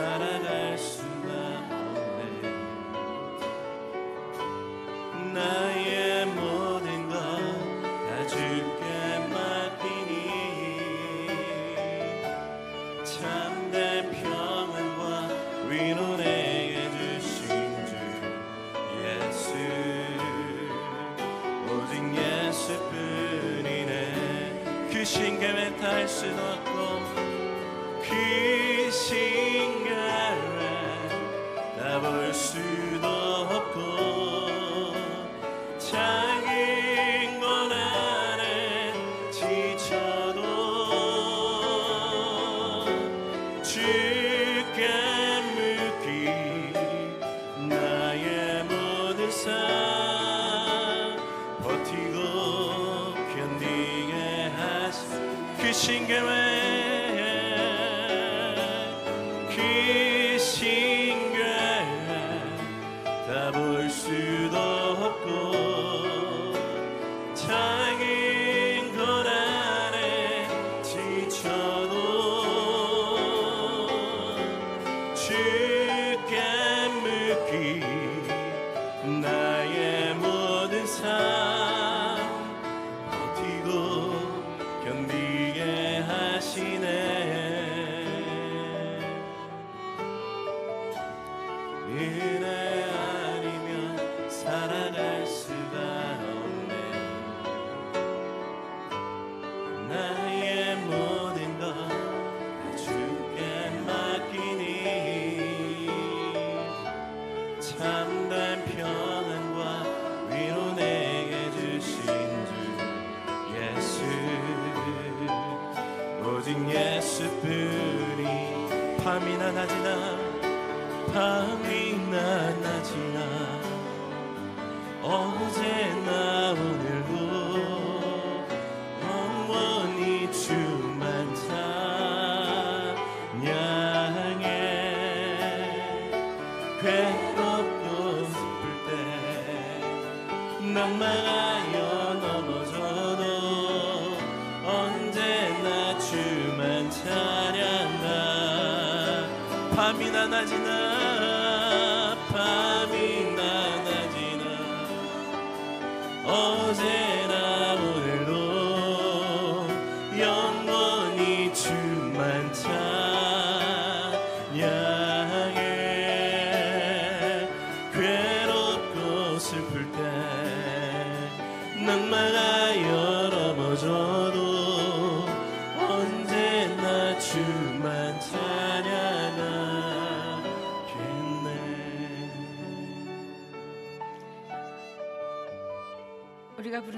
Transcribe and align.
da 0.00 0.18
da 0.18 0.38
da. 0.38 0.69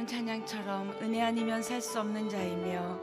부른 0.03 0.07
찬양처럼 0.07 0.97
은혜 1.01 1.23
아니면 1.23 1.63
살 1.63 1.81
수 1.81 2.01
없는 2.01 2.29
자이며 2.29 2.99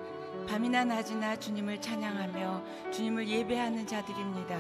밤이나 0.48 0.84
낮이나 0.86 1.36
주님을 1.38 1.80
찬양하며 1.82 2.92
주님을 2.92 3.28
예배하는 3.28 3.88
자들입니다. 3.88 4.58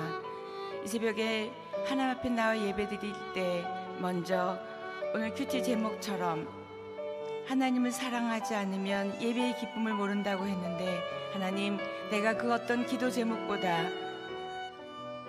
이 0.83 0.88
새벽에 0.88 1.51
하나님 1.86 2.18
앞에 2.18 2.30
나와 2.30 2.57
예배드릴 2.57 3.13
때 3.33 3.65
먼저 4.00 4.57
오늘 5.13 5.33
큐티 5.33 5.63
제목처럼 5.63 6.47
하나님을 7.47 7.91
사랑하지 7.91 8.56
않으면 8.56 9.21
예배의 9.21 9.57
기쁨을 9.57 9.94
모른다고 9.94 10.45
했는데 10.45 11.01
하나님 11.33 11.77
내가 12.09 12.38
그 12.38 12.53
어떤 12.53 12.85
기도 12.85 13.09
제목보다 13.09 13.89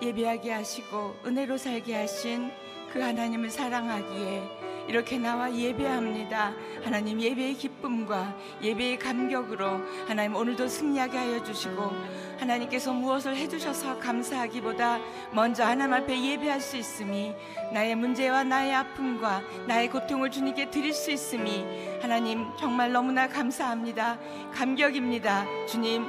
예배하게 0.03 0.53
하시고 0.53 1.17
은혜로 1.25 1.59
살게 1.59 1.95
하신 1.95 2.51
그 2.93 3.01
하나님을 3.01 3.51
사랑하기에 3.51 4.60
이렇게 4.89 5.19
나와 5.19 5.53
예배합니다. 5.55 6.53
하나님 6.83 7.21
예배의 7.21 7.55
기쁨과 7.55 8.37
예배의 8.63 8.99
감격으로 8.99 9.81
하나님 10.07 10.35
오늘도 10.35 10.69
승리하게 10.69 11.19
하여 11.19 11.43
주시고 11.43 11.93
하나님께서 12.39 12.93
무엇을 12.93 13.37
해주셔서 13.37 13.99
감사하기보다 13.99 14.99
먼저 15.33 15.65
하나님 15.65 15.95
앞에 15.95 16.21
예배할 16.21 16.61
수 16.61 16.77
있음이 16.77 17.35
나의 17.73 17.95
문제와 17.95 18.45
나의 18.45 18.75
아픔과 18.75 19.43
나의 19.67 19.91
고통을 19.91 20.31
주님께 20.31 20.71
드릴 20.71 20.93
수 20.93 21.11
있음이 21.11 21.99
하나님 22.01 22.47
정말 22.59 22.93
너무나 22.93 23.29
감사합니다. 23.29 24.19
감격입니다. 24.55 25.45
주님 25.67 26.05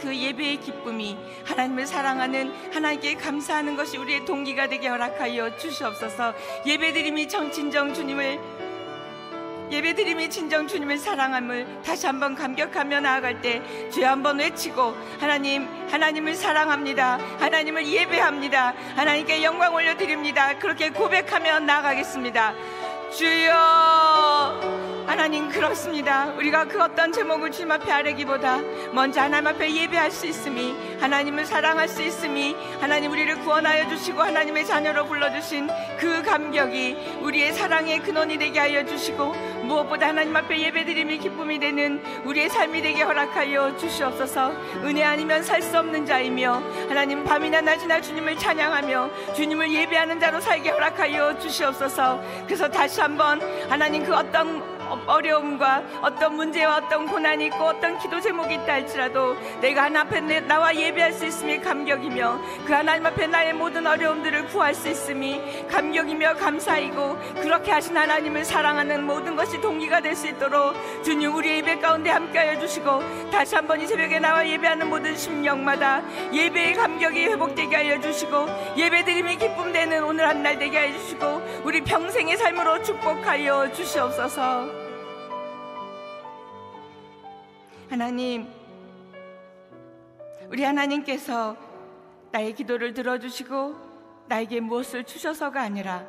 그 0.00 0.16
예배의 0.16 0.58
기쁨이 0.58 1.16
하나님을 1.44 1.86
사랑하는 1.86 2.52
하나님께 2.72 3.14
감사하는 3.14 3.76
것이 3.76 3.98
우리의 3.98 4.24
동기가 4.24 4.66
되게 4.68 4.88
허락하여 4.88 5.56
주시옵소서. 5.56 6.34
예배드림이 6.66 7.28
정친정 7.28 7.94
주님을 7.94 8.40
예배드림이 9.70 10.28
진정 10.30 10.66
주님을 10.66 10.98
사랑함을 10.98 11.82
다시 11.84 12.06
한번 12.06 12.34
감격하며 12.34 13.00
나아갈 13.00 13.40
때 13.40 13.62
주여 13.90 14.08
한번 14.08 14.40
외치고 14.40 14.96
하나님 15.20 15.68
하나님을 15.88 16.34
사랑합니다. 16.34 17.18
하나님을 17.38 17.86
예배합니다. 17.86 18.74
하나님께 18.96 19.44
영광 19.44 19.72
올려드립니다. 19.72 20.58
그렇게 20.58 20.90
고백하며 20.90 21.60
나아가겠습니다 21.60 22.54
주여 23.12 24.80
하나님 25.06 25.48
그렇습니다. 25.48 26.26
우리가 26.36 26.66
그 26.66 26.80
어떤 26.80 27.10
제목을 27.10 27.50
주님 27.50 27.72
앞에 27.72 27.90
아뢰기보다 27.90 28.60
먼저 28.92 29.20
하나님 29.20 29.48
앞에 29.48 29.74
예배할 29.74 30.10
수 30.12 30.26
있음이 30.26 30.76
하나님을 31.00 31.44
사랑할 31.44 31.88
수 31.88 32.02
있음이 32.02 32.54
하나님 32.80 33.10
우리를 33.10 33.40
구원하여 33.40 33.88
주시고 33.88 34.22
하나님의 34.22 34.64
자녀로 34.64 35.06
불러주신 35.06 35.68
그 35.98 36.22
감격이 36.22 37.18
우리의 37.22 37.52
사랑의 37.52 37.98
근원이 38.00 38.38
되게 38.38 38.60
하여 38.60 38.84
주시고 38.86 39.34
무엇보다 39.70 40.08
하나님 40.08 40.34
앞에 40.34 40.58
예배드림이 40.58 41.18
기쁨이 41.18 41.58
되는 41.60 42.02
우리의 42.24 42.48
삶이 42.48 42.82
되게 42.82 43.02
허락하여 43.02 43.76
주시옵소서. 43.76 44.52
은혜 44.82 45.04
아니면 45.04 45.42
살 45.44 45.60
수 45.60 45.78
없는 45.78 46.06
자이며 46.06 46.62
하나님 46.88 47.22
밤이나 47.22 47.60
낮이나 47.60 48.00
주님을 48.00 48.36
찬양하며 48.38 49.34
주님을 49.34 49.70
예배하는 49.70 50.18
자로 50.18 50.40
살게 50.40 50.70
허락하여 50.70 51.38
주시옵소서. 51.38 52.20
그래서 52.46 52.66
다시 52.68 53.00
한번 53.00 53.40
하나님 53.68 54.04
그 54.04 54.14
어떤 54.14 54.79
어려움과 55.06 55.82
어떤 56.02 56.34
문제와 56.36 56.76
어떤 56.78 57.06
고난이 57.06 57.46
있고 57.46 57.64
어떤 57.64 57.98
기도 57.98 58.20
제목이 58.20 58.54
있다 58.54 58.72
할지라도 58.74 59.36
내가 59.60 59.84
하나님 59.84 60.00
앞에 60.08 60.20
내- 60.20 60.40
나와 60.40 60.74
예배할 60.74 61.12
수 61.12 61.26
있음이 61.26 61.60
감격이며 61.60 62.40
그 62.66 62.72
하나님 62.72 63.06
앞에 63.06 63.26
나의 63.26 63.52
모든 63.54 63.86
어려움들을 63.86 64.46
구할 64.46 64.74
수 64.74 64.88
있음이 64.88 65.66
감격이며 65.70 66.34
감사이고 66.34 67.18
그렇게 67.42 67.70
하신 67.72 67.96
하나님을 67.96 68.44
사랑하는 68.44 69.04
모든 69.04 69.36
것이 69.36 69.60
동기가 69.60 70.00
될 70.00 70.10
수 70.16 70.26
있도록 70.26 70.74
주님 71.04 71.34
우리 71.34 71.58
예배 71.58 71.78
가운데 71.78 72.10
함께하여 72.10 72.58
주시고 72.58 73.30
다시 73.30 73.54
한번 73.54 73.80
이 73.80 73.86
새벽에 73.86 74.18
나와 74.18 74.46
예배하는 74.46 74.88
모든 74.90 75.16
심령마다 75.16 76.02
예배의 76.32 76.74
감격이 76.74 77.24
회복되게 77.26 77.76
하여 77.76 78.00
주시고 78.00 78.46
예배드림이 78.76 79.36
기쁨되는 79.36 80.02
오늘 80.04 80.26
한 80.28 80.40
날 80.42 80.58
되게 80.58 80.78
하여 80.78 80.92
주시고 80.94 81.60
우리 81.64 81.82
평생의 81.82 82.36
삶으로 82.38 82.82
축복하여 82.82 83.72
주시옵소서 83.72 84.79
하나님 87.90 88.46
우리 90.48 90.62
하나님께서 90.62 91.56
나의 92.30 92.54
기도를 92.54 92.94
들어주시고 92.94 93.74
나에게 94.28 94.60
무엇을 94.60 95.02
주셔서가 95.02 95.60
아니라 95.60 96.06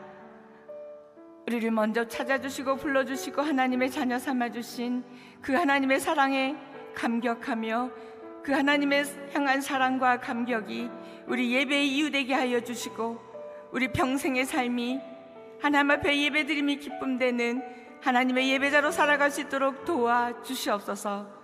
우리를 1.48 1.72
먼저 1.72 2.08
찾아주시고 2.08 2.76
불러주시고 2.76 3.42
하나님의 3.42 3.90
자녀 3.90 4.20
삼아주신 4.20 5.04
그 5.42 5.54
하나님의 5.54 6.00
사랑에 6.00 6.56
감격하며 6.94 7.90
그 8.44 8.52
하나님의 8.52 9.04
향한 9.34 9.60
사랑과 9.60 10.20
감격이 10.20 10.88
우리 11.26 11.52
예배의 11.52 11.88
이유 11.88 12.12
되게 12.12 12.36
하여 12.36 12.62
주시고 12.62 13.20
우리 13.72 13.92
평생의 13.92 14.46
삶이 14.46 15.00
하나님 15.60 15.90
앞에 15.90 16.16
예배드림이 16.26 16.78
기쁨되는 16.78 17.64
하나님의 18.02 18.52
예배자로 18.52 18.92
살아갈 18.92 19.32
수 19.32 19.42
있도록 19.42 19.84
도와 19.84 20.44
주시옵소서. 20.44 21.41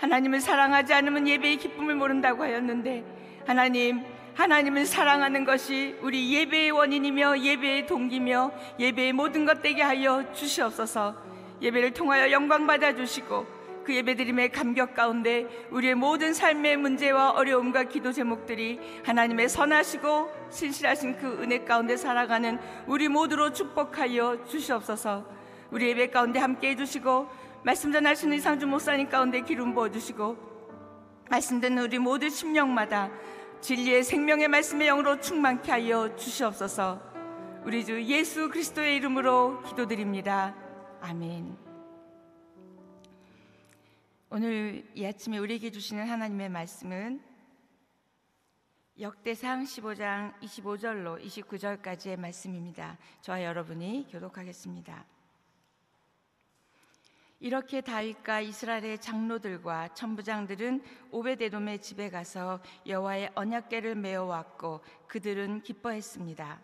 하나님을 0.00 0.40
사랑하지 0.40 0.94
않으면 0.94 1.28
예배의 1.28 1.58
기쁨을 1.58 1.94
모른다고 1.94 2.42
하였는데 2.42 3.04
하나님 3.46 4.02
하나님을 4.34 4.86
사랑하는 4.86 5.44
것이 5.44 5.96
우리 6.00 6.32
예배의 6.34 6.70
원인이며 6.70 7.40
예배의 7.40 7.86
동기며 7.86 8.50
예배의 8.78 9.12
모든 9.12 9.44
것 9.44 9.60
되게 9.60 9.82
하여 9.82 10.32
주시옵소서. 10.32 11.14
예배를 11.60 11.92
통하여 11.92 12.30
영광 12.30 12.66
받아 12.66 12.94
주시고 12.94 13.46
그 13.84 13.94
예배드림의 13.94 14.52
감격 14.52 14.94
가운데 14.94 15.46
우리의 15.70 15.94
모든 15.94 16.32
삶의 16.32 16.78
문제와 16.78 17.32
어려움과 17.32 17.84
기도 17.84 18.12
제목들이 18.12 18.78
하나님의 19.04 19.50
선하시고 19.50 20.30
신실하신 20.50 21.18
그 21.18 21.42
은혜 21.42 21.58
가운데 21.64 21.98
살아가는 21.98 22.58
우리 22.86 23.08
모두로 23.08 23.52
축복하여 23.52 24.46
주시옵소서. 24.46 25.40
우리 25.70 25.88
예배 25.88 26.10
가운데 26.10 26.40
함께 26.40 26.70
해주시고 26.70 27.28
말씀 27.62 27.92
전하시는 27.92 28.34
이상주 28.38 28.66
목사님 28.66 29.10
가운데 29.10 29.42
기름 29.42 29.74
부어 29.74 29.90
주시고 29.90 30.48
말씀 31.28 31.60
듣는 31.60 31.82
우리 31.82 31.98
모두 31.98 32.30
심령마다 32.30 33.10
진리의 33.60 34.02
생명의 34.02 34.48
말씀의 34.48 34.88
영으로 34.88 35.20
충만케 35.20 35.70
하여 35.70 36.16
주시옵소서. 36.16 37.02
우리 37.64 37.84
주 37.84 38.02
예수 38.04 38.48
그리스도의 38.48 38.96
이름으로 38.96 39.62
기도드립니다. 39.64 40.56
아멘. 41.02 41.56
오늘 44.30 44.90
이 44.94 45.04
아침에 45.04 45.36
우리에게 45.36 45.70
주시는 45.70 46.08
하나님의 46.08 46.48
말씀은 46.48 47.20
역대상 48.98 49.64
15장 49.64 50.32
25절로 50.40 51.22
29절까지의 51.22 52.18
말씀입니다. 52.18 52.96
저와 53.20 53.44
여러분이 53.44 54.08
교독하겠습니다. 54.10 55.19
이렇게 57.42 57.80
다윗과 57.80 58.42
이스라엘의 58.42 59.00
장로들과 59.00 59.94
천부장들은 59.94 60.82
오베데돔의 61.10 61.80
집에 61.80 62.10
가서 62.10 62.60
여호와의 62.86 63.30
언약궤를 63.34 63.94
메어 63.94 64.24
왔고 64.24 64.82
그들은 65.06 65.62
기뻐했습니다. 65.62 66.60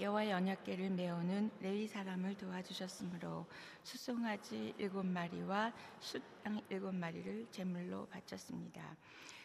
여호와의 0.00 0.32
언약궤를 0.32 0.88
메어는 0.88 1.50
레위 1.60 1.86
사람을 1.86 2.34
도와주셨으므로 2.38 3.46
수송아지 3.82 4.74
일곱 4.78 5.04
마리와 5.04 5.70
숫양 6.00 6.62
일곱 6.70 6.94
마리를 6.94 7.48
제물로 7.50 8.06
바쳤습니다. 8.06 8.96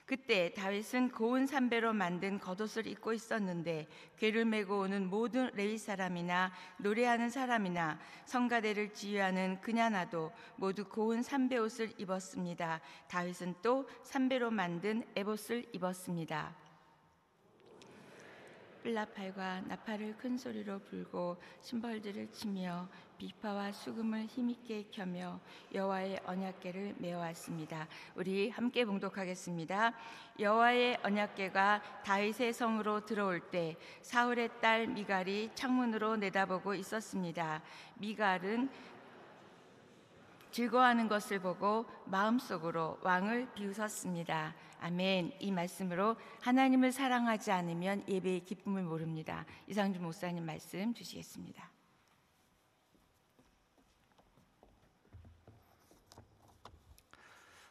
그때 0.07 0.53
다윗은 0.53 1.11
고운 1.11 1.45
삼배로 1.45 1.91
만든 1.91 2.39
겉옷을 2.39 2.87
입고 2.87 3.11
있었는데 3.11 3.89
궤를 4.15 4.45
메고 4.45 4.79
오는 4.79 5.09
모든 5.09 5.51
레위 5.53 5.77
사람이나 5.77 6.53
노래하는 6.77 7.29
사람이나 7.29 7.99
성가대를 8.23 8.93
지휘하는 8.93 9.59
그냐나도 9.59 10.31
모두 10.55 10.85
고운 10.85 11.21
삼배 11.21 11.57
옷을 11.57 11.91
입었습니다. 11.97 12.79
다윗은 13.09 13.55
또 13.61 13.85
삼배로 14.03 14.49
만든 14.49 15.03
에봇을 15.13 15.65
입었습니다. 15.73 16.66
뿔나팔과 18.87 19.63
나팔을 19.67 20.15
큰 20.17 20.37
소리로 20.37 20.79
불고 20.79 21.35
심벌들을 21.59 22.31
치며 22.31 22.87
비파와 23.17 23.73
수금을 23.73 24.27
힘있게 24.27 24.85
켜며 24.91 25.41
여호와의 25.73 26.21
언약궤를 26.25 26.95
메어왔습니다. 26.97 27.85
우리 28.15 28.49
함께 28.49 28.85
봉독하겠습니다. 28.85 29.93
여호와의 30.39 30.99
언약궤가 31.03 31.81
다윗의 32.05 32.53
성으로 32.53 33.05
들어올 33.05 33.41
때 33.41 33.75
사울의 34.03 34.51
딸 34.61 34.87
미갈이 34.87 35.51
창문으로 35.53 36.15
내다보고 36.15 36.73
있었습니다. 36.75 37.61
미갈은 37.95 38.69
즐거워하는 40.57 41.07
것을 41.07 41.39
보고 41.39 41.85
마음속으로 42.05 42.97
왕을 43.03 43.53
비웃었습니다. 43.53 44.55
아멘. 44.79 45.33
이 45.39 45.51
말씀으로 45.51 46.15
하나님을 46.41 46.91
사랑하지 46.91 47.51
않으면 47.51 48.03
예배의 48.07 48.39
기쁨을 48.43 48.81
모릅니다. 48.81 49.45
이상주 49.67 50.01
목사님 50.01 50.43
말씀 50.43 50.95
주시겠습니다. 50.95 51.69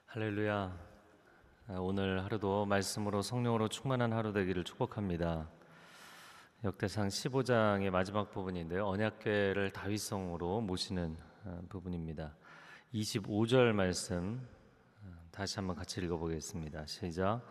할렐루야. 0.06 0.78
아, 1.68 1.72
오늘 1.80 2.22
하루도 2.22 2.66
말씀으로 2.66 3.20
성령으로 3.20 3.68
충만한 3.68 4.12
하루 4.12 4.32
되기를 4.32 4.62
축복합니다. 4.62 5.50
역대상 6.62 7.08
15장의 7.08 7.90
마지막 7.90 8.30
부분인데요. 8.30 8.86
언약궤를 8.86 9.72
다윗성으로 9.72 10.60
모시는 10.60 11.16
아, 11.46 11.60
부분입니다. 11.68 12.32
25절 12.94 13.72
말씀 13.72 14.40
아, 15.04 15.18
다시 15.32 15.56
한번 15.56 15.76
같이 15.76 16.00
읽어보겠습니다. 16.00 16.86
시작. 16.86 17.42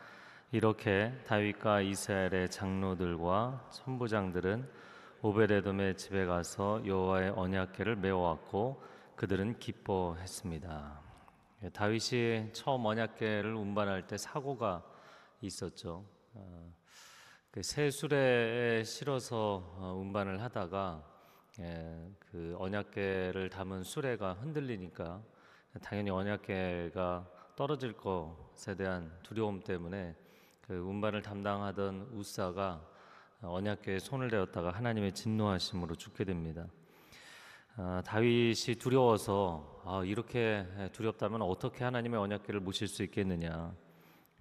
이렇게 0.51 1.11
다윗과 1.27 1.81
이스라엘의 1.81 2.49
장로들과 2.49 3.69
천부장들은 3.71 4.69
오베데돔의 5.21 5.97
집에 5.97 6.25
가서 6.25 6.81
여호와의 6.85 7.31
언약궤를 7.31 7.97
메어왔고 7.97 8.81
그들은 9.15 9.59
기뻐했습니다. 9.59 11.01
예, 11.63 11.69
다윗이 11.69 12.53
처음 12.53 12.85
언약궤를 12.85 13.53
운반할 13.53 14.07
때 14.07 14.17
사고가 14.17 14.83
있었죠. 15.41 16.05
어, 16.33 16.73
그새 17.51 17.89
수레에 17.89 18.83
실어서 18.83 19.75
어, 19.77 19.93
운반을 19.99 20.41
하다가 20.41 21.14
예, 21.59 22.11
그 22.19 22.55
언약궤를 22.59 23.49
담은 23.49 23.83
수레가 23.83 24.33
흔들리니까 24.33 25.23
당연히 25.81 26.09
언약궤가 26.09 27.29
떨어질 27.55 27.93
것에 27.93 28.75
대한 28.75 29.09
두려움 29.23 29.61
때문에 29.61 30.15
그 30.61 30.73
운반을 30.73 31.21
담당하던 31.21 32.09
우사가 32.11 32.85
언약궤에 33.41 33.99
손을 33.99 34.29
대었다가 34.29 34.71
하나님의 34.71 35.13
진노하심으로 35.13 35.95
죽게 35.95 36.25
됩니다. 36.25 36.67
아, 37.77 38.01
다윗이 38.05 38.75
두려워서 38.79 39.81
아, 39.85 40.03
이렇게 40.03 40.65
두렵다면 40.91 41.41
어떻게 41.41 41.83
하나님의 41.85 42.19
언약궤를 42.19 42.59
모실 42.59 42.87
수 42.87 43.03
있겠느냐. 43.03 43.73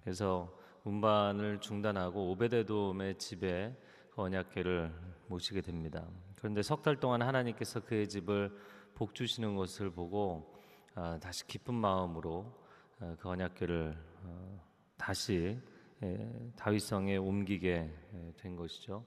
그래서 0.03 0.53
운반을 0.83 1.61
중단하고 1.61 2.31
오베데돔의 2.31 3.17
집에 3.19 3.73
그 4.11 4.21
언약궤를 4.21 4.93
모시게 5.27 5.61
됩니다. 5.61 6.05
그런데 6.45 6.61
석 6.61 6.83
달 6.83 6.99
동안 6.99 7.23
하나님께서 7.23 7.79
그의 7.79 8.07
집을 8.07 8.55
복 8.93 9.15
주시는 9.15 9.55
것을 9.55 9.89
보고 9.89 10.53
아, 10.93 11.17
다시 11.19 11.47
기쁜 11.47 11.73
마음으로 11.73 12.45
아, 12.99 13.15
그 13.19 13.29
언약궤를 13.29 13.97
어, 14.21 14.61
다시 14.95 15.59
예, 16.03 16.51
다윗성에 16.55 17.17
옮기게 17.17 17.91
예, 18.13 18.33
된 18.37 18.55
것이죠. 18.55 19.03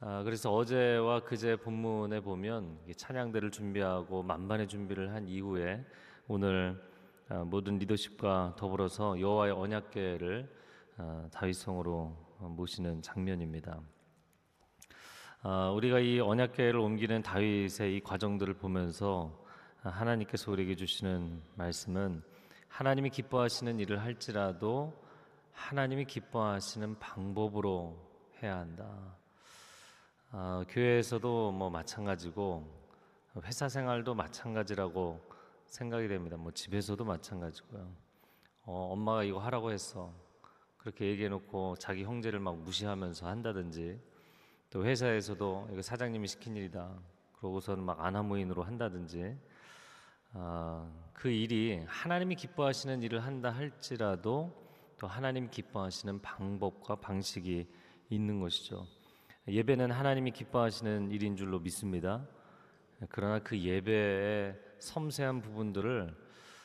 아, 0.00 0.22
그래서 0.22 0.52
어제와 0.52 1.20
그제 1.20 1.56
본문에 1.56 2.20
보면 2.20 2.78
찬양대를 2.94 3.50
준비하고 3.52 4.22
만반의 4.22 4.68
준비를 4.68 5.14
한 5.14 5.26
이후에 5.26 5.82
오늘 6.28 6.78
아, 7.30 7.42
모든 7.42 7.78
리더십과 7.78 8.56
더불어서 8.58 9.18
여호와의 9.18 9.54
언약궤를 9.54 10.54
아, 10.98 11.26
다윗성으로 11.32 12.14
모시는 12.40 13.00
장면입니다. 13.00 13.80
아, 15.42 15.70
우리가 15.70 16.00
이 16.00 16.20
언약궤를 16.20 16.78
옮기는 16.78 17.22
다윗의 17.22 17.96
이 17.96 18.00
과정들을 18.02 18.52
보면서 18.58 19.32
하나님께서 19.80 20.52
우리에게 20.52 20.76
주시는 20.76 21.40
말씀은 21.54 22.22
하나님이 22.68 23.08
기뻐하시는 23.08 23.80
일을 23.80 24.02
할지라도 24.02 25.02
하나님이 25.52 26.04
기뻐하시는 26.04 26.98
방법으로 26.98 27.96
해야 28.42 28.58
한다. 28.58 29.16
아, 30.30 30.62
교회에서도 30.68 31.52
뭐 31.52 31.70
마찬가지고 31.70 32.68
회사 33.42 33.66
생활도 33.66 34.14
마찬가지라고 34.14 35.22
생각이 35.64 36.06
됩니다. 36.08 36.36
뭐 36.36 36.52
집에서도 36.52 37.02
마찬가지고요. 37.02 37.90
어, 38.66 38.88
엄마가 38.92 39.24
이거 39.24 39.38
하라고 39.38 39.72
했어. 39.72 40.12
그렇게 40.76 41.06
얘기해 41.06 41.30
놓고 41.30 41.76
자기 41.76 42.04
형제를 42.04 42.40
막 42.40 42.58
무시하면서 42.58 43.26
한다든지 43.26 44.09
또 44.70 44.84
회사에서도 44.84 45.68
이거 45.72 45.82
사장님이 45.82 46.28
시킨 46.28 46.56
일이다. 46.56 46.96
그러고서는 47.38 47.82
막 47.82 48.00
안하무인으로 48.00 48.62
한다든지 48.62 49.36
아, 50.32 50.88
그 51.12 51.28
일이 51.28 51.82
하나님이 51.88 52.36
기뻐하시는 52.36 53.02
일을 53.02 53.24
한다 53.24 53.50
할지라도 53.50 54.56
또 54.96 55.08
하나님 55.08 55.50
기뻐하시는 55.50 56.22
방법과 56.22 56.96
방식이 56.96 57.66
있는 58.10 58.40
것이죠. 58.40 58.86
예배는 59.48 59.90
하나님이 59.90 60.30
기뻐하시는 60.30 61.10
일인 61.10 61.34
줄로 61.34 61.58
믿습니다. 61.58 62.24
그러나 63.08 63.40
그 63.40 63.58
예배의 63.58 64.56
섬세한 64.78 65.40
부분들을 65.40 66.14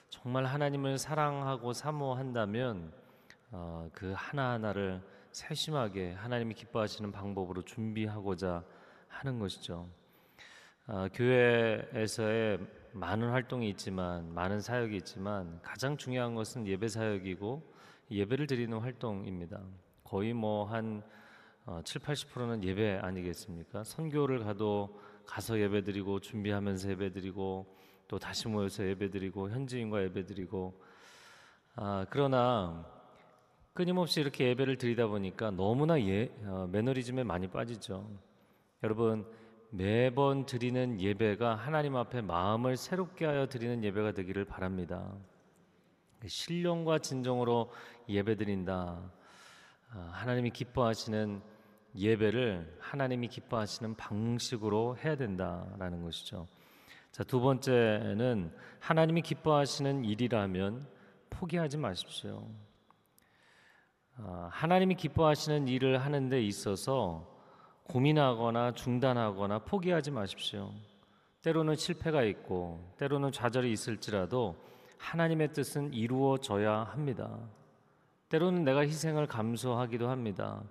정말 0.10 0.46
하나님을 0.46 1.00
사랑하고 1.00 1.74
사모한다면 1.74 2.94
어, 3.52 3.90
그 3.94 4.14
하나하나를 4.16 5.02
세심하게 5.36 6.14
하나님이 6.14 6.54
기뻐하시는 6.54 7.12
방법으로 7.12 7.62
준비하고자 7.62 8.64
하는 9.10 9.38
것이죠. 9.38 9.86
어, 10.88 11.08
교회에서의 11.14 12.60
많은 12.94 13.30
활동이 13.32 13.68
있지만 13.72 14.34
많은 14.34 14.62
사역이 14.62 14.96
있지만 14.96 15.60
가장 15.62 15.98
중요한 15.98 16.36
것은 16.36 16.66
예배 16.66 16.88
사역이고 16.88 17.76
예배를 18.12 18.48
드리는 18.48 18.78
활동입니다. 18.80 19.62
거의 20.06 20.32
뭐한 20.32 21.04
어, 21.66 21.82
7, 21.84 22.02
80%는 22.02 22.64
예배 22.64 23.00
아니겠습니까? 23.02 23.84
선교를 23.84 24.40
가도 24.40 25.02
가서 25.26 25.60
예배드리고 25.60 26.22
준비하면서 26.22 26.92
예배드리고 26.92 27.76
또 28.08 28.20
다시 28.20 28.48
모여서 28.48 28.88
예배드리고 28.88 29.50
현지인과 29.50 30.02
예배드리고 30.04 30.82
아, 31.76 32.06
그러나 32.10 32.95
끊임없이 33.76 34.22
이렇게 34.22 34.48
예배를 34.48 34.78
드리다 34.78 35.08
보니까 35.08 35.52
너무나 35.52 36.02
예, 36.02 36.32
어, 36.46 36.66
매너리즘에 36.72 37.26
많이 37.26 37.50
빠지죠. 37.50 38.10
여러분 38.82 39.26
매번 39.70 40.46
드리는 40.46 41.02
예배가 41.02 41.56
하나님 41.56 41.98
앞에 41.98 42.22
마음을 42.22 42.78
새롭게 42.78 43.26
하여 43.26 43.48
드리는 43.48 43.84
예배가 43.84 44.14
되기를 44.14 44.46
바랍니다. 44.46 45.14
신령과 46.26 47.00
진정으로 47.00 47.70
예배 48.08 48.38
드린다. 48.38 48.98
아, 49.92 50.10
하나님이 50.14 50.52
기뻐하시는 50.52 51.42
예배를 51.98 52.78
하나님이 52.80 53.28
기뻐하시는 53.28 53.96
방식으로 53.96 54.96
해야 55.04 55.18
된다라는 55.18 56.02
것이죠. 56.02 56.48
자, 57.12 57.26
두 57.26 57.42
번째는 57.42 58.54
하나님이 58.80 59.22
기뻐하시는 59.22 60.06
일이라면 60.06 60.88
포기하지 61.30 61.78
마십시오. 61.78 62.48
아, 64.18 64.48
하나님이 64.50 64.96
기뻐하시는 64.96 65.68
일을 65.68 65.98
하는 65.98 66.30
데 66.30 66.42
있어서 66.42 67.28
고민하거나 67.84 68.74
중단하거나 68.74 69.60
포기하지 69.60 70.12
마십시오. 70.12 70.72
때로는 71.42 71.76
실패가 71.76 72.24
있고 72.24 72.80
때로는 72.98 73.32
좌절이 73.32 73.72
있을지라도 73.72 74.56
하나님의 74.98 75.52
뜻은 75.52 75.94
이루어져야 75.94 76.84
합니다. 76.84 77.38
때로는 78.30 78.64
내가 78.64 78.82
희생을 78.82 79.28
감수하기도 79.28 80.10
합니다. 80.10 80.64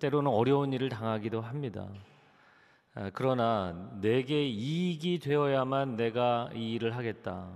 때로는 0.00 0.30
어려운 0.30 0.72
일을 0.72 0.88
당하기도 0.88 1.40
합니다. 1.40 1.88
아, 2.94 3.10
그러나 3.14 3.90
내게 4.00 4.46
이익이 4.46 5.20
되어야만 5.20 5.96
내가 5.96 6.50
이 6.54 6.74
일을 6.74 6.96
하겠다. 6.96 7.48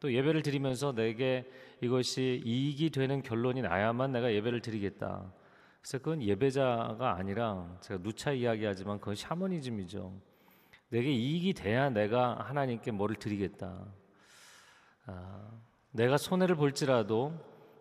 또 0.00 0.12
예배를 0.12 0.42
드리면서 0.42 0.92
내게 0.94 1.46
이것이 1.80 2.42
이익이 2.44 2.90
되는 2.90 3.22
결론이 3.22 3.62
나야만 3.62 4.12
내가 4.12 4.32
예배를 4.32 4.60
드리겠다. 4.60 5.32
그래서 5.80 5.98
그건 5.98 6.22
예배자가 6.22 7.16
아니라 7.16 7.78
제가 7.80 8.02
누차 8.02 8.32
이야기하지만 8.32 8.98
그건 8.98 9.14
샤머니즘이죠. 9.14 10.12
내게 10.90 11.10
이익이 11.10 11.54
돼야 11.54 11.88
내가 11.88 12.34
하나님께 12.40 12.90
뭐를 12.90 13.16
드리겠다. 13.16 13.86
아, 15.06 15.50
내가 15.92 16.18
손해를 16.18 16.56
볼지라도 16.56 17.32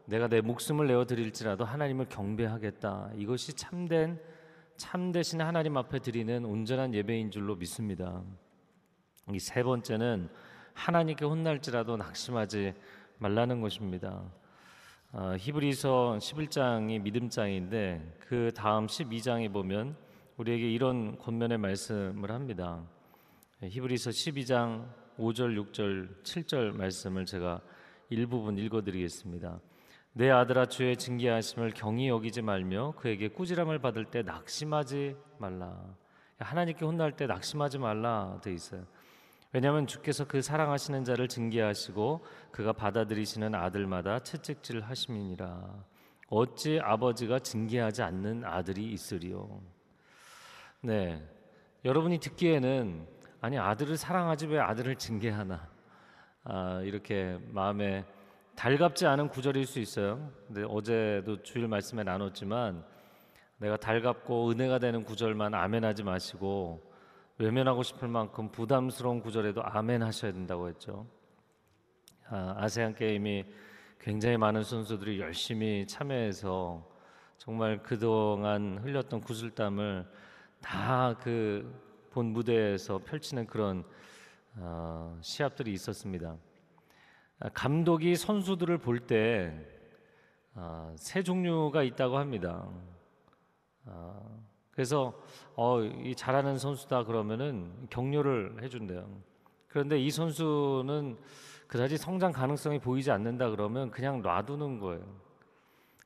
내가 0.05 0.27
내 0.27 0.41
목숨을 0.41 0.87
내어 0.87 1.05
드릴지라도 1.05 1.65
하나님을 1.65 2.07
경배하겠다. 2.07 3.11
이것이 3.15 3.53
참된 3.53 4.19
참되신 4.77 5.41
하나님 5.41 5.75
앞에 5.75 5.99
드리는 5.99 6.45
온전한 6.45 6.93
예배인 6.93 7.31
줄로 7.31 7.55
믿습니다. 7.55 8.23
이 9.33 9.39
세 9.39 9.61
번째는 9.61 10.29
하나님께 10.73 11.25
혼날지라도 11.25 11.97
낙심하지 11.97 12.73
말라는 13.19 13.61
것입니다. 13.61 14.23
어, 15.11 15.35
히브리서 15.37 16.19
11장이 16.21 17.01
믿음장인데 17.01 18.17
그 18.19 18.51
다음 18.55 18.87
12장에 18.87 19.51
보면 19.51 19.95
우리에게 20.37 20.71
이런 20.71 21.17
권면의 21.17 21.57
말씀을 21.57 22.31
합니다. 22.31 22.81
히브리서 23.61 24.11
12장 24.11 24.87
5절, 25.17 25.71
6절, 25.71 26.23
7절 26.23 26.77
말씀을 26.77 27.25
제가 27.25 27.59
일부분 28.09 28.57
읽어드리겠습니다. 28.57 29.59
내 30.13 30.29
아들아 30.29 30.67
주의 30.67 30.95
징계하심을 30.95 31.73
경히 31.75 32.07
여기지 32.07 32.41
말며 32.41 32.93
그에게 32.97 33.27
꾸지람을 33.27 33.79
받을 33.79 34.05
때 34.05 34.21
낙심하지 34.21 35.17
말라. 35.39 35.77
하나님께 36.37 36.85
혼날 36.85 37.11
때 37.17 37.27
낙심하지 37.27 37.79
말라 37.79 38.39
돼 38.41 38.53
있어요. 38.53 38.85
왜냐하면 39.51 39.87
주께서 39.87 40.25
그 40.25 40.41
사랑하시는 40.41 41.03
자를 41.05 41.27
징계하시고 41.27 42.23
그가 42.51 42.73
받아들이시는 42.73 43.55
아들마다 43.55 44.19
채찍질 44.19 44.81
하심이니라. 44.81 45.85
어찌 46.27 46.79
아버지가 46.83 47.39
징계하지 47.39 48.03
않는 48.03 48.45
아들이 48.45 48.91
있으리요. 48.91 49.61
네, 50.81 51.27
여러분이 51.83 52.19
듣기에는 52.19 53.07
아니 53.41 53.57
아들을 53.57 53.97
사랑하지 53.97 54.47
왜 54.47 54.59
아들을 54.59 54.95
징계하나 54.97 55.67
아, 56.43 56.81
이렇게 56.83 57.39
마음에 57.47 58.05
달갑지 58.55 59.07
않은 59.07 59.29
구절일 59.29 59.65
수 59.65 59.79
있어요. 59.79 60.31
근데 60.45 60.63
어제도 60.67 61.41
주일 61.41 61.67
말씀에 61.67 62.03
나눴지만 62.03 62.83
내가 63.57 63.77
달갑고 63.77 64.51
은혜가 64.51 64.79
되는 64.79 65.03
구절만 65.03 65.53
아멘하지 65.53 66.03
마시고 66.03 66.88
외면하고 67.39 67.81
싶을 67.83 68.07
만큼 68.07 68.51
부담스러운 68.51 69.21
구절에도 69.21 69.63
아멘 69.63 70.03
하셔야 70.03 70.31
된다고 70.31 70.69
했죠. 70.69 71.07
아, 72.27 72.53
아세안 72.57 72.93
게임이 72.93 73.45
굉장히 73.99 74.37
많은 74.37 74.63
선수들이 74.63 75.19
열심히 75.19 75.87
참여해서 75.87 76.87
정말 77.37 77.81
그동안 77.81 78.77
흘렸던 78.83 79.21
구슬땀을 79.21 80.05
다 80.61 81.15
그 81.21 81.89
본 82.09 82.27
무대에서 82.27 82.99
펼치는 82.99 83.45
그런 83.45 83.83
어, 84.55 85.17
시합들이 85.21 85.71
있었습니다. 85.73 86.35
아, 87.39 87.49
감독이 87.49 88.15
선수들을 88.15 88.79
볼 88.79 88.99
때세 88.99 89.65
아, 90.55 90.93
종류가 91.23 91.83
있다고 91.83 92.17
합니다. 92.17 92.67
아, 93.85 94.19
그래서 94.79 95.13
어, 95.57 95.81
이 95.81 96.15
잘하는 96.15 96.57
선수다 96.57 97.03
그러면은 97.03 97.69
격려를 97.89 98.63
해준대요. 98.63 99.09
그런데 99.67 99.99
이 99.99 100.09
선수는 100.09 101.17
그다지 101.67 101.97
성장 101.97 102.31
가능성이 102.31 102.79
보이지 102.79 103.11
않는다 103.11 103.49
그러면 103.49 103.91
그냥 103.91 104.21
놔두는 104.21 104.79
거예요. 104.79 105.03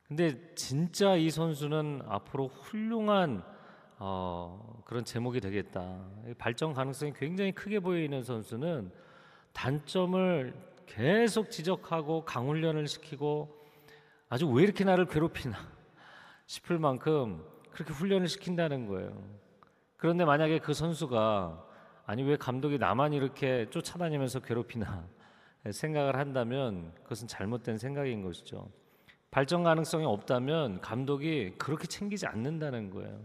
근데 0.07 0.55
진짜 0.55 1.15
이 1.15 1.29
선수는 1.29 2.01
앞으로 2.07 2.47
훌륭한 2.47 3.43
어, 3.99 4.81
그런 4.85 5.05
제목이 5.05 5.39
되겠다. 5.39 5.99
발전 6.39 6.73
가능성이 6.73 7.13
굉장히 7.13 7.51
크게 7.51 7.79
보이는 7.79 8.23
선수는 8.23 8.91
단점을 9.51 10.51
계속 10.87 11.51
지적하고 11.51 12.25
강훈련을 12.25 12.87
시키고 12.87 13.55
아주 14.29 14.49
왜 14.49 14.63
이렇게 14.63 14.83
나를 14.83 15.05
괴롭히나 15.05 15.59
싶을 16.47 16.79
만큼 16.79 17.52
그렇게 17.73 17.93
훈련을 17.93 18.27
시킨다는 18.27 18.87
거예요. 18.87 19.21
그런데 19.97 20.25
만약에 20.25 20.59
그 20.59 20.73
선수가 20.73 21.65
아니 22.05 22.23
왜 22.23 22.37
감독이 22.37 22.77
나만 22.77 23.13
이렇게 23.13 23.67
쫓아다니면서 23.69 24.41
괴롭히나 24.41 25.07
생각을 25.71 26.17
한다면 26.17 26.93
그것은 27.03 27.27
잘못된 27.27 27.77
생각인 27.77 28.21
것이죠. 28.21 28.69
발전 29.31 29.63
가능성이 29.63 30.05
없다면 30.05 30.81
감독이 30.81 31.55
그렇게 31.57 31.87
챙기지 31.87 32.27
않는다는 32.27 32.91
거예요. 32.91 33.19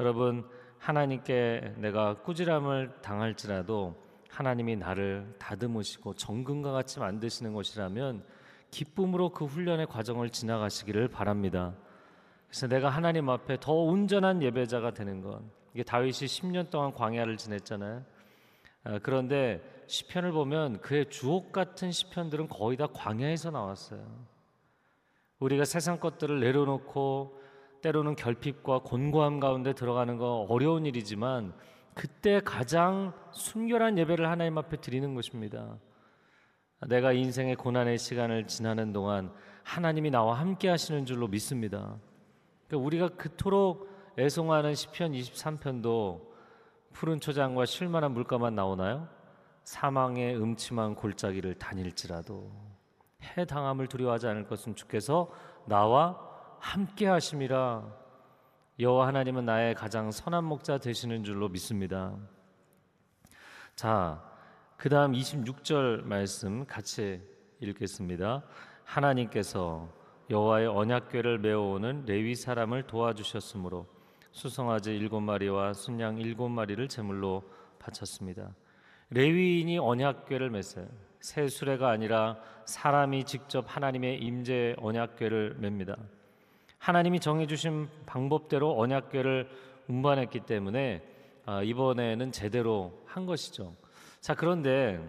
여러분 0.00 0.48
하나님께 0.78 1.74
내가 1.76 2.14
꾸지람을 2.22 3.02
당할지라도 3.02 3.94
하나님이 4.30 4.76
나를 4.76 5.34
다듬으시고 5.38 6.14
정금과 6.14 6.72
같이 6.72 6.98
만드시는 6.98 7.52
것이라면 7.52 8.24
기쁨으로 8.70 9.30
그 9.30 9.44
훈련의 9.44 9.86
과정을 9.86 10.30
지나가시기를 10.30 11.08
바랍니다. 11.08 11.74
그래서 12.50 12.66
내가 12.66 12.88
하나님 12.88 13.30
앞에 13.30 13.58
더 13.60 13.72
온전한 13.72 14.42
예배자가 14.42 14.92
되는 14.92 15.22
것. 15.22 15.40
이게 15.72 15.84
다윗이 15.84 16.12
10년 16.12 16.68
동안 16.68 16.92
광야를 16.92 17.36
지냈잖아요. 17.36 18.04
아, 18.82 18.98
그런데 19.02 19.62
시편을 19.86 20.32
보면 20.32 20.80
그의 20.80 21.08
주옥 21.10 21.52
같은 21.52 21.92
시편들은 21.92 22.48
거의 22.48 22.76
다 22.76 22.88
광야에서 22.92 23.52
나왔어요. 23.52 24.04
우리가 25.38 25.64
세상 25.64 26.00
것들을 26.00 26.40
내려놓고 26.40 27.40
때로는 27.82 28.16
결핍과 28.16 28.80
곤고함 28.80 29.38
가운데 29.38 29.72
들어가는 29.72 30.18
거 30.18 30.44
어려운 30.48 30.86
일이지만 30.86 31.54
그때 31.94 32.40
가장 32.40 33.12
순결한 33.32 33.96
예배를 33.96 34.28
하나님 34.28 34.58
앞에 34.58 34.78
드리는 34.78 35.14
것입니다. 35.14 35.78
내가 36.88 37.12
인생의 37.12 37.56
고난의 37.56 37.98
시간을 37.98 38.48
지나는 38.48 38.92
동안 38.92 39.32
하나님이 39.62 40.10
나와 40.10 40.38
함께 40.38 40.68
하시는 40.68 41.06
줄로 41.06 41.28
믿습니다. 41.28 41.96
그러니까 42.70 42.86
우리가 42.86 43.08
그토록 43.08 43.90
애송하는 44.16 44.76
시편 44.76 45.12
23편도 45.12 46.20
푸른 46.92 47.18
초장과 47.18 47.66
쉴만한 47.66 48.12
물가만 48.12 48.54
나오나요? 48.54 49.08
사망의 49.64 50.36
음침한 50.36 50.94
골짜기를 50.94 51.56
다닐지라도 51.56 52.50
해 53.22 53.44
당함을 53.44 53.88
두려워하지 53.88 54.28
않을 54.28 54.46
것은 54.46 54.76
주께서 54.76 55.30
나와 55.66 56.18
함께 56.60 57.06
하심이라 57.06 57.84
여호와 58.78 59.08
하나님은 59.08 59.44
나의 59.44 59.74
가장 59.74 60.12
선한 60.12 60.44
목자 60.44 60.78
되시는 60.78 61.24
줄로 61.24 61.48
믿습니다. 61.48 62.16
자, 63.74 64.22
그다음 64.76 65.12
26절 65.12 66.04
말씀 66.04 66.64
같이 66.66 67.20
읽겠습니다. 67.60 68.42
하나님께서 68.84 69.99
여호와의 70.30 70.68
언약궤를 70.68 71.38
메어오는 71.38 72.04
레위 72.06 72.36
사람을 72.36 72.84
도와주셨으므로 72.84 73.86
수송아지 74.30 74.94
일곱 74.94 75.20
마리와 75.22 75.72
순양 75.72 76.18
일곱 76.18 76.48
마리를 76.50 76.86
제물로 76.86 77.42
바쳤습니다. 77.80 78.54
레위인이 79.10 79.78
언약궤를 79.78 80.50
맸어요. 80.52 80.88
새 81.18 81.48
수레가 81.48 81.90
아니라 81.90 82.38
사람이 82.64 83.24
직접 83.24 83.64
하나님의 83.66 84.20
임재 84.20 84.76
언약궤를 84.78 85.56
맵니다. 85.58 85.96
하나님이 86.78 87.18
정해주신 87.18 87.88
방법대로 88.06 88.78
언약궤를 88.78 89.48
운반했기 89.88 90.40
때문에 90.46 91.02
아, 91.44 91.60
이번에는 91.64 92.30
제대로 92.30 93.02
한 93.04 93.26
것이죠. 93.26 93.74
자 94.20 94.34
그런데 94.36 95.00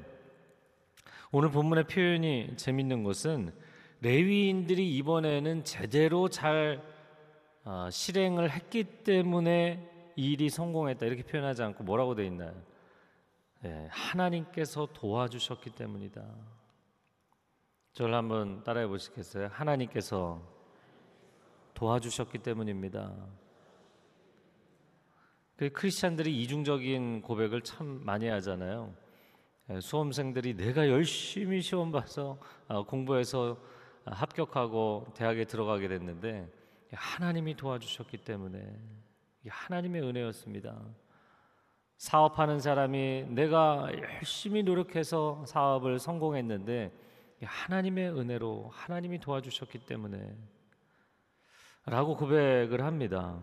오늘 1.31 1.51
본문의 1.51 1.83
표현이 1.83 2.57
재밌는 2.57 3.03
것은 3.03 3.53
레위인들이 4.01 4.95
이번에는 4.97 5.63
제대로 5.63 6.27
잘 6.27 6.83
아, 7.63 7.89
실행을 7.91 8.49
했기 8.49 8.83
때문에 8.83 10.13
이 10.15 10.31
일이 10.31 10.49
성공했다 10.49 11.05
이렇게 11.05 11.23
표현하지 11.23 11.61
않고 11.61 11.83
뭐라고 11.83 12.15
돼 12.15 12.25
있나요? 12.25 12.53
네, 13.61 13.87
하나님께서 13.91 14.87
도와주셨기 14.93 15.69
때문이다. 15.71 16.25
저를 17.93 18.15
한번 18.15 18.63
따라해 18.63 18.87
보시겠어요? 18.87 19.49
하나님께서 19.51 20.41
도와주셨기 21.75 22.39
때문입니다. 22.39 23.13
그 25.57 25.69
크리스찬들이 25.69 26.41
이중적인 26.41 27.21
고백을 27.21 27.61
참 27.61 28.01
많이 28.03 28.27
하잖아요. 28.27 28.95
예, 29.69 29.79
수험생들이 29.79 30.55
내가 30.55 30.89
열심히 30.89 31.61
시험 31.61 31.91
봐서 31.91 32.39
아, 32.67 32.81
공부해서 32.81 33.57
합격하고 34.05 35.07
대학에 35.15 35.45
들어가게 35.45 35.87
됐는데 35.87 36.49
하나님이 36.93 37.55
도와주셨기 37.55 38.17
때문에 38.17 38.75
하나님의 39.47 40.01
은혜였습니다. 40.01 40.79
사업하는 41.97 42.59
사람이 42.59 43.27
내가 43.29 43.89
열심히 43.93 44.63
노력해서 44.63 45.45
사업을 45.45 45.99
성공했는데 45.99 46.91
하나님의 47.43 48.09
은혜로 48.17 48.69
하나님이 48.71 49.19
도와주셨기 49.19 49.85
때문에 49.85 50.35
라고 51.85 52.15
고백을 52.15 52.83
합니다. 52.83 53.41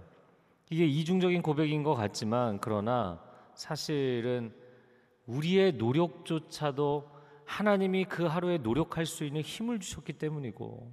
이게 0.70 0.86
이중적인 0.86 1.42
고백인 1.42 1.82
것 1.82 1.94
같지만 1.94 2.58
그러나 2.60 3.22
사실은 3.54 4.54
우리의 5.26 5.72
노력조차도 5.72 7.17
하나님이 7.48 8.04
그 8.04 8.24
하루에 8.24 8.58
노력할 8.58 9.06
수 9.06 9.24
있는 9.24 9.40
힘을 9.40 9.80
주셨기 9.80 10.12
때문이고 10.12 10.92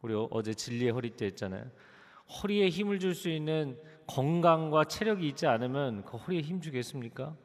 우리 0.00 0.14
어제 0.30 0.54
진리의 0.54 0.90
허리 0.90 1.10
때 1.10 1.26
했잖아요. 1.26 1.70
허리에 2.42 2.70
힘을 2.70 2.98
줄 2.98 3.14
수 3.14 3.28
있는 3.28 3.78
건강과 4.06 4.84
체력이 4.84 5.28
있지 5.28 5.46
않으면 5.46 6.04
그 6.04 6.16
허리에 6.16 6.40
힘 6.40 6.60
주겠습니까? 6.62 7.36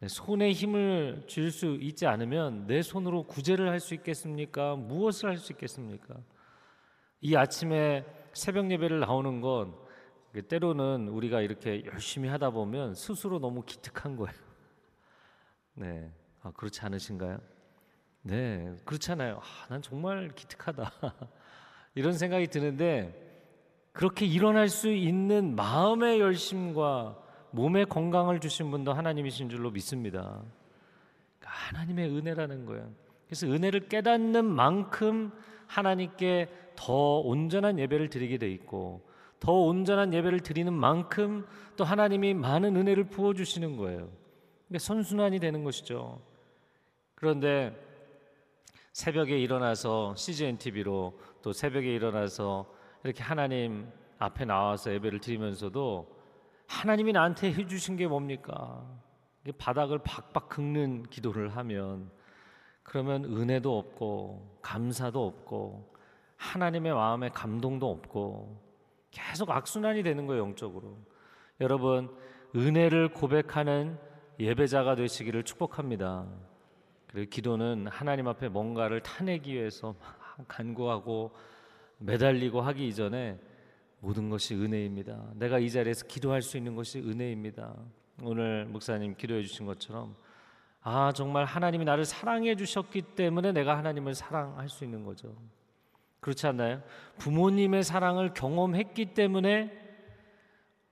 네, 0.00 0.08
손에 0.08 0.50
힘을 0.52 1.22
줄 1.28 1.52
수 1.52 1.78
있지 1.80 2.06
않으면 2.06 2.66
내 2.66 2.82
손으로 2.82 3.22
구제를 3.22 3.68
할 3.70 3.78
수 3.78 3.94
있겠습니까? 3.94 4.74
무엇을 4.74 5.28
할 5.30 5.38
수 5.38 5.52
있겠습니까? 5.52 6.16
이 7.20 7.36
아침에 7.36 8.04
새벽 8.32 8.70
예배를 8.72 9.00
나오는 9.00 9.40
건 9.40 9.74
때로는 10.48 11.08
우리가 11.08 11.42
이렇게 11.42 11.84
열심히 11.86 12.28
하다 12.28 12.50
보면 12.50 12.94
스스로 12.94 13.38
너무 13.38 13.62
기특한 13.62 14.16
거예요. 14.16 14.36
네, 15.74 16.12
아, 16.42 16.50
그렇지 16.50 16.80
않으신가요? 16.80 17.57
네, 18.22 18.74
그렇잖아요. 18.84 19.40
아, 19.42 19.66
난 19.68 19.82
정말 19.82 20.30
기특하다. 20.34 20.90
이런 21.94 22.12
생각이 22.12 22.48
드는데 22.48 23.26
그렇게 23.92 24.26
일어날 24.26 24.68
수 24.68 24.90
있는 24.90 25.56
마음의 25.56 26.20
열심과 26.20 27.18
몸의 27.50 27.86
건강을 27.86 28.40
주신 28.40 28.70
분도 28.70 28.92
하나님이신 28.92 29.48
줄로 29.48 29.70
믿습니다. 29.70 30.42
그러니까 31.38 31.50
하나님의 31.50 32.10
은혜라는 32.10 32.66
거예요. 32.66 32.90
그래서 33.26 33.46
은혜를 33.46 33.88
깨닫는 33.88 34.44
만큼 34.44 35.32
하나님께 35.66 36.48
더 36.76 37.18
온전한 37.18 37.78
예배를 37.78 38.08
드리게 38.10 38.38
돼 38.38 38.50
있고 38.50 39.06
더 39.40 39.52
온전한 39.52 40.12
예배를 40.12 40.40
드리는 40.40 40.72
만큼 40.72 41.46
또 41.76 41.84
하나님이 41.84 42.34
많은 42.34 42.76
은혜를 42.76 43.04
부어 43.04 43.34
주시는 43.34 43.76
거예요. 43.76 44.10
그러니까 44.68 44.78
선순환이 44.78 45.38
되는 45.38 45.64
것이죠. 45.64 46.20
그런데 47.14 47.87
새벽에 48.98 49.38
일어나서 49.38 50.16
CGN 50.16 50.58
TV로 50.58 51.20
또 51.40 51.52
새벽에 51.52 51.94
일어나서 51.94 52.66
이렇게 53.04 53.22
하나님 53.22 53.88
앞에 54.18 54.44
나와서 54.44 54.92
예배를 54.92 55.20
드리면서도 55.20 56.18
하나님이 56.66 57.12
나한테 57.12 57.52
해주신 57.52 57.96
게 57.96 58.08
뭡니까? 58.08 58.84
바닥을 59.56 60.00
박박 60.00 60.48
긁는 60.48 61.04
기도를 61.10 61.56
하면 61.56 62.10
그러면 62.82 63.24
은혜도 63.24 63.78
없고 63.78 64.58
감사도 64.62 65.24
없고 65.24 65.94
하나님의 66.36 66.92
마음에 66.92 67.28
감동도 67.28 67.88
없고 67.88 68.60
계속 69.12 69.50
악순환이 69.50 70.02
되는 70.02 70.26
거예요 70.26 70.42
영적으로 70.42 70.98
여러분 71.60 72.12
은혜를 72.56 73.12
고백하는 73.12 73.96
예배자가 74.40 74.96
되시기를 74.96 75.44
축복합니다. 75.44 76.47
그리고 77.08 77.30
기도는 77.30 77.86
하나님 77.88 78.28
앞에 78.28 78.48
뭔가를 78.48 79.02
타내기 79.02 79.54
위해서 79.54 79.94
간구하고 80.46 81.32
매달리고 81.98 82.60
하기 82.60 82.86
이전에 82.88 83.38
모든 84.00 84.30
것이 84.30 84.54
은혜입니다. 84.54 85.32
내가 85.34 85.58
이 85.58 85.70
자리에서 85.70 86.06
기도할 86.06 86.42
수 86.42 86.56
있는 86.56 86.76
것이 86.76 87.00
은혜입니다. 87.00 87.74
오늘 88.22 88.66
목사님 88.66 89.16
기도해 89.16 89.42
주신 89.42 89.66
것처럼 89.66 90.14
아 90.82 91.12
정말 91.12 91.44
하나님이 91.44 91.84
나를 91.84 92.04
사랑해 92.04 92.54
주셨기 92.54 93.02
때문에 93.02 93.52
내가 93.52 93.76
하나님을 93.76 94.14
사랑할 94.14 94.68
수 94.68 94.84
있는 94.84 95.04
거죠. 95.04 95.34
그렇지 96.20 96.46
않나요? 96.46 96.82
부모님의 97.18 97.82
사랑을 97.82 98.34
경험했기 98.34 99.14
때문에 99.14 99.72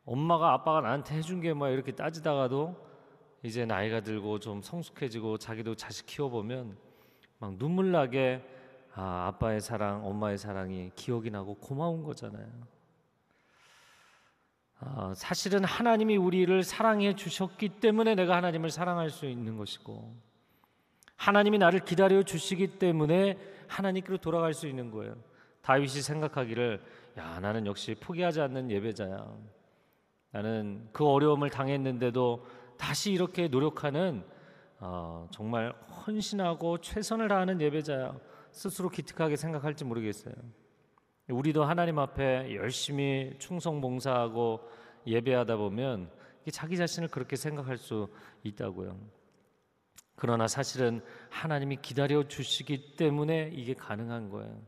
엄마가 0.05 0.53
아빠가 0.53 0.81
나한테 0.81 1.17
해준 1.17 1.41
게뭐 1.41 1.69
이렇게 1.69 1.93
따지다가도 1.93 2.86
이제 3.47 3.65
나이가 3.65 4.01
들고 4.01 4.41
좀 4.41 4.61
성숙해지고 4.61 5.39
자기도 5.39 5.77
자식 5.77 6.05
키워보면 6.07 6.77
막 7.39 7.57
눈물 7.59 7.93
나게 7.93 8.43
아, 8.93 9.29
아빠의 9.29 9.61
사랑, 9.61 10.05
엄마의 10.05 10.37
사랑이 10.37 10.91
기억이 10.97 11.31
나고 11.31 11.55
고마운 11.55 12.03
거잖아요. 12.03 12.49
아, 14.81 15.13
사실은 15.15 15.63
하나님이 15.63 16.17
우리를 16.17 16.61
사랑해 16.65 17.15
주셨기 17.15 17.69
때문에 17.69 18.17
내가 18.17 18.37
하나님을 18.37 18.71
사랑할 18.71 19.11
수 19.11 19.27
있는 19.27 19.57
것이고, 19.57 20.17
하나님이 21.15 21.59
나를 21.59 21.81
기다려 21.81 22.25
주시기 22.25 22.79
때문에 22.79 23.39
하나님께로 23.69 24.19
돌아갈 24.19 24.55
수 24.55 24.67
있는 24.67 24.91
거예요. 24.91 25.15
다윗이 25.63 26.01
생각하기를, 26.03 26.83
야, 27.19 27.39
나는 27.39 27.67
역시 27.67 27.95
포기하지 27.95 28.41
않는 28.41 28.71
예배자야. 28.73 29.25
나는 30.33 30.89
그 30.93 31.07
어려움을 31.07 31.51
당했는데도 31.51 32.66
다시 32.79 33.13
이렇게 33.13 33.49
노력하는 33.49 34.25
어, 34.79 35.29
정말 35.31 35.73
헌신하고 36.07 36.79
최선을 36.79 37.29
다하는 37.29 37.61
예배자야. 37.61 38.19
스스로 38.53 38.89
기특하게 38.89 39.37
생각할지 39.37 39.85
모르겠어요. 39.85 40.35
우리도 41.29 41.65
하나님 41.65 41.99
앞에 41.99 42.55
열심히 42.55 43.35
충성 43.39 43.81
봉사하고 43.81 44.61
예배하다 45.07 45.57
보면 45.57 46.11
자기 46.53 46.77
자신을 46.77 47.09
그렇게 47.09 47.37
생각할 47.37 47.77
수 47.77 48.09
있다고요. 48.45 48.99
그러나 50.15 50.47
사실은 50.47 51.03
하나님이 51.31 51.79
기다려 51.83 52.27
주시기 52.27 52.97
때문에 52.97 53.51
이게 53.53 53.75
가능한 53.75 54.31
거예요. 54.31 54.63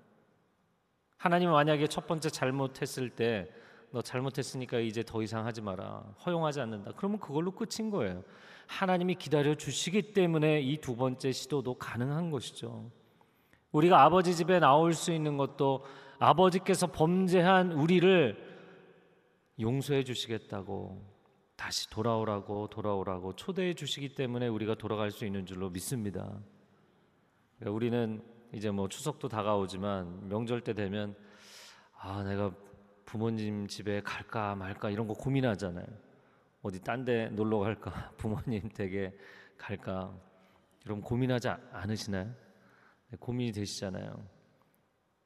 하나님 1.17 1.51
만약에 1.51 1.87
첫 1.87 2.07
번째 2.07 2.29
잘못했을 2.29 3.11
때 3.11 3.49
너 3.91 4.03
잘못했으니까 4.03 4.81
이제 4.81 5.03
더 5.03 5.23
이상 5.23 5.47
하지 5.47 5.63
마라. 5.63 6.05
허용하지 6.27 6.61
않는다. 6.61 6.93
그러면 6.97 7.19
그걸로 7.19 7.53
끝인 7.53 7.91
거예요. 7.91 8.23
하나님이 8.67 9.15
기다려 9.15 9.55
주시기 9.55 10.13
때문에 10.13 10.61
이 10.61 10.79
두 10.81 10.95
번째 10.97 11.33
시도도 11.33 11.75
가능한 11.75 12.31
것이죠. 12.31 12.91
우리가 13.73 14.03
아버지 14.03 14.35
집에 14.37 14.59
나올 14.59 14.93
수 14.93 15.13
있는 15.13 15.37
것도 15.37 15.85
아버지께서 16.19 16.87
범죄한 16.89 17.73
우리를 17.73 18.37
용서해 19.61 20.05
주시겠다고 20.05 21.03
다시 21.57 21.89
돌아오라고 21.91 22.69
돌아오라고 22.69 23.35
초대해 23.37 23.75
주시기 23.75 24.15
때문에 24.15 24.49
우리가 24.49 24.75
돌아갈 24.75 25.11
수 25.11 25.25
있는 25.25 25.47
줄로 25.47 25.71
믿습니다. 25.71 26.39
그러니까 27.59 27.75
우리는 27.75 28.23
이제 28.53 28.71
뭐 28.71 28.89
추석도 28.89 29.29
다가오지만 29.29 30.29
명절 30.29 30.61
때 30.61 30.73
되면 30.75 31.17
아 31.99 32.23
내가 32.23 32.53
부모님 33.09 33.67
집에 33.69 34.03
갈까 34.03 34.55
말까 34.55 34.91
이런 34.91 35.09
거 35.09 35.15
고민하잖아요. 35.15 35.87
어디 36.61 36.79
딴 36.83 37.07
데 37.07 37.31
놀러 37.31 37.59
갈까 37.59 38.13
부모님 38.19 38.69
댁에 38.69 39.17
갈까 39.57 40.15
그럼 40.83 41.01
고민하지 41.01 41.49
않으시나요? 41.49 42.27
네, 42.27 43.17
고민이 43.19 43.53
되시잖아요. 43.53 44.29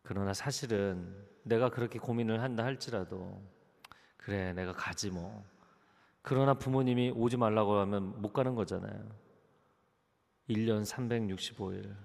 그러나 0.05 0.33
사실은 0.33 1.13
내가 1.43 1.71
그렇게 1.71 1.99
고민을 1.99 2.41
한다 2.41 2.63
할지라도 2.65 3.43
그래 4.17 4.53
내가 4.53 4.73
가지 4.73 5.11
뭐. 5.11 5.45
그러나 6.23 6.55
부모님이 6.55 7.11
오지 7.11 7.37
말라고 7.37 7.79
하면 7.81 8.23
못 8.23 8.33
가는 8.33 8.55
거잖아요. 8.55 9.11
1년 10.49 10.85
365일 10.85 11.97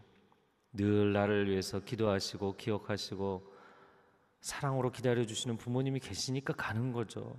늘 0.74 1.14
나를 1.14 1.52
위해서 1.52 1.80
기도하시고 1.80 2.56
기억하시고 2.58 3.57
사랑으로 4.42 4.92
기다려 4.92 5.26
주시는 5.26 5.58
부모님이 5.58 6.00
계시니까 6.00 6.54
가는 6.54 6.92
거죠. 6.92 7.38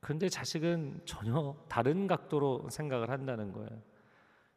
그런데 0.00 0.28
자식은 0.28 1.00
전혀 1.04 1.56
다른 1.68 2.06
각도로 2.06 2.68
생각을 2.68 3.10
한다는 3.10 3.52
거예요. 3.52 3.70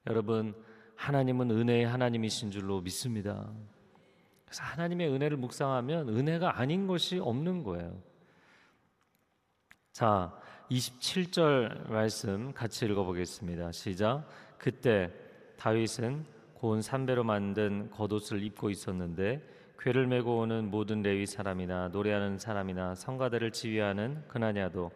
여러분, 0.08 0.54
하나님은 0.95 1.52
은혜의 1.52 1.88
하나님이신 1.88 2.52
줄로 2.52 2.82
믿습니다. 2.82 3.50
그래서 4.45 4.63
하나님의 4.63 5.10
은혜를 5.10 5.38
묵상하면 5.38 6.10
은혜가 6.10 6.60
아닌 6.60 6.88
것이 6.88 7.19
없는 7.19 7.63
거예요. 7.63 8.02
자, 9.93 10.38
27절 10.69 11.89
말씀 11.89 12.54
같이 12.54 12.86
읽어보겠습니다. 12.86 13.71
시작. 13.71 14.28
그때 14.58 15.12
다윗은 15.58 16.26
고운 16.56 16.82
삼배로 16.82 17.23
만든 17.23 17.89
겉옷을 17.91 18.43
입고 18.43 18.69
있었는데 18.69 19.41
괴를 19.80 20.08
메고 20.08 20.40
오는 20.40 20.70
모든 20.72 21.02
레위 21.02 21.26
사람이나 21.26 21.90
노래하는 21.90 22.38
사람이나 22.38 22.96
성가대를 22.96 23.52
지휘하는 23.52 24.28
그나냐도 24.28 24.92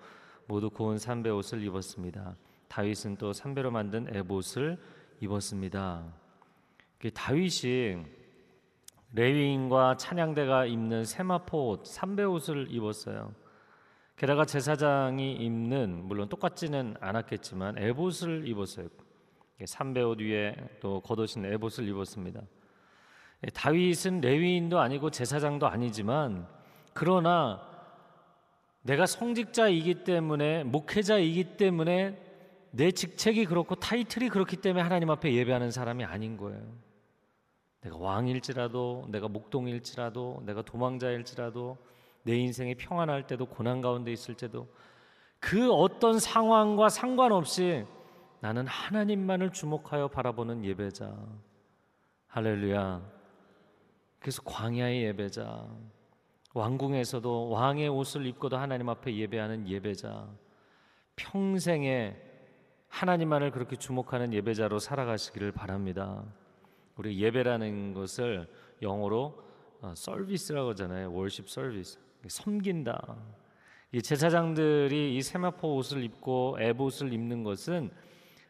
모두 0.47 0.69
고운 0.69 0.97
삼배 0.97 1.29
옷을 1.29 1.63
입었습니다. 1.63 2.35
다윗은 2.67 3.17
또 3.17 3.31
삼배로 3.31 3.69
만든 3.69 4.07
에봇을 4.13 4.77
입었습니다. 5.19 6.03
다윗이 7.13 8.03
레위인과 9.13 9.97
찬양대가 9.97 10.65
입는 10.65 11.03
세마포 11.03 11.69
옷, 11.69 11.85
삼배 11.85 12.23
옷을 12.23 12.67
입었어요. 12.69 13.33
게다가 14.15 14.45
제사장이 14.45 15.33
입는 15.33 16.05
물론 16.05 16.29
똑같지는 16.29 16.95
않았겠지만 16.99 17.77
에봇을 17.77 18.47
입었어요. 18.47 18.87
삼배 19.65 20.01
옷 20.01 20.19
위에 20.21 20.55
또 20.79 21.01
겉옷인 21.01 21.45
에봇을 21.45 21.87
입었습니다. 21.87 22.41
예, 23.45 23.49
다윗은 23.49 24.21
레위인도 24.21 24.79
아니고 24.79 25.09
제사장도 25.09 25.67
아니지만 25.67 26.47
그러나 26.93 27.61
내가 28.83 29.05
성직자이기 29.05 30.03
때문에 30.03 30.63
목회자이기 30.63 31.57
때문에 31.57 32.17
내 32.71 32.91
직책이 32.91 33.45
그렇고 33.45 33.75
타이틀이 33.75 34.29
그렇기 34.29 34.57
때문에 34.57 34.81
하나님 34.81 35.09
앞에 35.09 35.33
예배하는 35.33 35.71
사람이 35.71 36.03
아닌 36.05 36.37
거예요. 36.37 36.61
내가 37.81 37.97
왕일지라도 37.97 39.07
내가 39.09 39.27
목동일지라도 39.27 40.43
내가 40.45 40.61
도망자일지라도 40.61 41.77
내 42.23 42.37
인생이 42.37 42.75
평안할 42.75 43.27
때도 43.27 43.47
고난 43.47 43.81
가운데 43.81 44.11
있을 44.11 44.35
때도 44.35 44.67
그 45.39 45.71
어떤 45.71 46.19
상황과 46.19 46.89
상관없이 46.89 47.85
나는 48.39 48.67
하나님만을 48.67 49.51
주목하여 49.51 50.07
바라보는 50.09 50.63
예배자. 50.63 51.15
할렐루야. 52.27 53.20
그래서 54.21 54.43
광야의 54.43 55.03
예배자, 55.03 55.67
왕궁에서도 56.53 57.49
왕의 57.49 57.89
옷을 57.89 58.27
입고도 58.27 58.55
하나님 58.55 58.87
앞에 58.87 59.15
예배하는 59.15 59.67
예배자, 59.67 60.29
평생에 61.15 62.15
하나님만을 62.87 63.49
그렇게 63.51 63.75
주목하는 63.75 64.31
예배자로 64.33 64.77
살아가시기를 64.77 65.51
바랍니다. 65.53 66.23
우리 66.97 67.19
예배라는 67.19 67.93
것을 67.95 68.47
영어로 68.81 69.43
서비스라고 69.95 70.69
하잖아요. 70.69 71.11
월십 71.13 71.49
서비스. 71.49 71.97
섬긴다. 72.27 73.17
이 73.93 74.01
제사장들이 74.01 75.15
이 75.15 75.21
세마포 75.21 75.77
옷을 75.77 76.03
입고 76.03 76.57
에봇을 76.59 77.11
입는 77.11 77.43
것은 77.43 77.89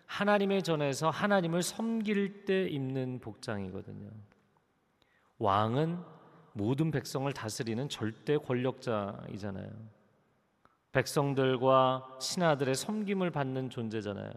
하나님의 0.06 0.64
전에서 0.64 1.10
하나님을 1.10 1.64
섬길 1.64 2.44
때 2.44 2.68
입는 2.68 3.20
복장이거든요. 3.20 4.10
왕은 5.42 5.98
모든 6.54 6.92
백성을 6.92 7.32
다스리는 7.34 7.90
절대 7.90 8.38
권력자이잖아요. 8.38 9.70
백성들과 10.92 12.18
신하들의 12.20 12.76
섬김을 12.76 13.32
받는 13.32 13.72
존재잖아요. 13.72 14.32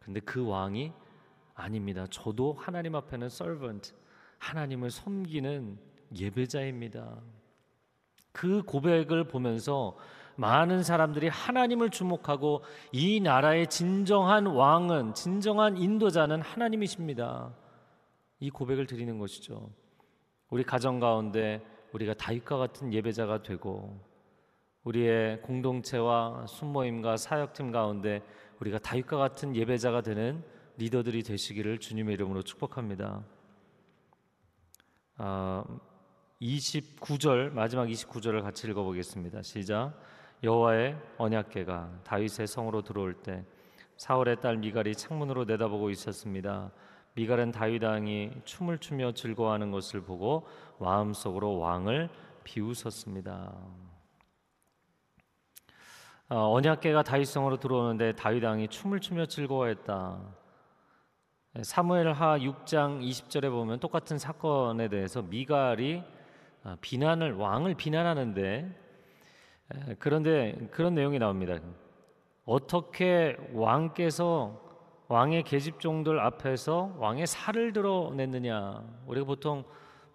근데 0.00 0.20
그 0.20 0.46
왕이 0.46 0.92
아닙니다. 1.54 2.06
저도 2.10 2.52
하나님 2.58 2.94
앞에는 2.94 3.26
servant, 3.26 3.94
하나님을 4.38 4.90
섬기는 4.90 5.78
예배자입니다. 6.14 7.22
그 8.32 8.62
고백을 8.64 9.26
보면서 9.28 9.96
많은 10.36 10.82
사람들이 10.82 11.28
하나님을 11.28 11.88
주목하고 11.88 12.64
이 12.92 13.20
나라의 13.20 13.68
진정한 13.68 14.46
왕은 14.46 15.14
진정한 15.14 15.78
인도자는 15.78 16.42
하나님이십니다. 16.42 17.54
이 18.40 18.50
고백을 18.50 18.86
드리는 18.86 19.18
것이죠. 19.18 19.70
우리 20.50 20.62
가정 20.62 21.00
가운데 21.00 21.64
우리가 21.92 22.14
다윗과 22.14 22.56
같은 22.56 22.92
예배자가 22.92 23.42
되고 23.42 24.00
우리의 24.84 25.40
공동체와 25.42 26.46
순모임과 26.46 27.16
사역팀 27.16 27.72
가운데 27.72 28.22
우리가 28.60 28.78
다윗과 28.78 29.16
같은 29.16 29.56
예배자가 29.56 30.02
되는 30.02 30.44
리더들이 30.76 31.22
되시기를 31.22 31.78
주님의 31.78 32.14
이름으로 32.14 32.42
축복합니다. 32.42 33.24
아, 35.16 35.64
29절 36.40 37.52
마지막 37.52 37.86
29절을 37.86 38.42
같이 38.42 38.66
읽어보겠습니다. 38.68 39.42
시작. 39.42 39.94
여호와의 40.42 40.96
언약궤가 41.16 42.00
다윗의 42.04 42.46
성으로 42.46 42.82
들어올 42.82 43.14
때 43.14 43.44
사울의 43.96 44.40
딸 44.40 44.58
미갈이 44.58 44.94
창문으로 44.94 45.44
내다보고 45.44 45.90
있었습니다. 45.90 46.72
미갈은 47.16 47.52
다윗 47.52 47.84
왕이 47.84 48.32
춤을 48.44 48.78
추며 48.78 49.12
즐거워하는 49.12 49.70
것을 49.70 50.02
보고 50.02 50.48
마음속으로 50.80 51.58
왕을 51.58 52.08
비웃었습니다. 52.42 53.52
어, 56.30 56.36
언약궤가 56.54 57.04
다윗성으로 57.04 57.58
들어오는데 57.58 58.16
다윗 58.16 58.42
왕이 58.42 58.66
춤을 58.66 58.98
추며 58.98 59.26
즐거워했다. 59.26 60.18
사무엘하 61.62 62.38
6장 62.38 63.00
20절에 63.08 63.48
보면 63.48 63.78
똑같은 63.78 64.18
사건에 64.18 64.88
대해서 64.88 65.22
미갈이 65.22 66.02
어, 66.64 66.76
비난을 66.80 67.34
왕을 67.34 67.74
비난하는데 67.74 68.80
그런데 70.00 70.68
그런 70.72 70.94
내용이 70.94 71.20
나옵니다. 71.20 71.60
어떻게 72.44 73.36
왕께서 73.52 74.63
왕의 75.08 75.42
계집종들 75.42 76.18
앞에서 76.18 76.94
왕의 76.98 77.26
살을 77.26 77.72
드러냈느냐. 77.72 78.82
우리가 79.06 79.26
보통 79.26 79.64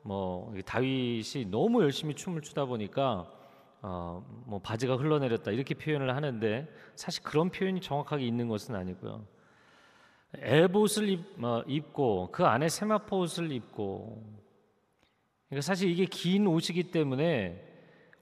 뭐 0.02 0.54
다윗이 0.65 1.45
너무 1.49 1.84
열심히 1.84 2.15
춤을 2.15 2.41
추다 2.41 2.65
보니까 2.65 3.30
어, 3.82 4.25
뭐 4.45 4.60
바지가 4.60 4.97
흘러내렸다 4.97 5.52
이렇게 5.52 5.73
표현을 5.73 6.15
하는데 6.15 6.67
사실 6.95 7.23
그런 7.23 7.49
표현이 7.49 7.82
정확하게 7.82 8.25
있는 8.25 8.47
것은 8.47 8.75
아니고요. 8.75 9.25
애봇을 10.38 11.10
입, 11.10 11.43
어, 11.43 11.63
입고 11.67 12.30
그 12.32 12.45
안에 12.45 12.69
세마포 12.69 13.19
옷을 13.19 13.52
입고 13.52 14.23
그러니까 15.49 15.62
사실 15.62 15.89
이게 15.89 16.06
긴 16.06 16.47
옷이기 16.47 16.91
때문에 16.91 17.65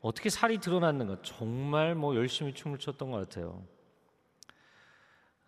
어떻게 0.01 0.29
살이 0.29 0.59
드러났는가 0.59 1.21
정말 1.23 1.95
뭐 1.95 2.15
열심히 2.15 2.53
춤을 2.53 2.77
췄던 2.77 3.11
것 3.11 3.17
같아요. 3.17 3.63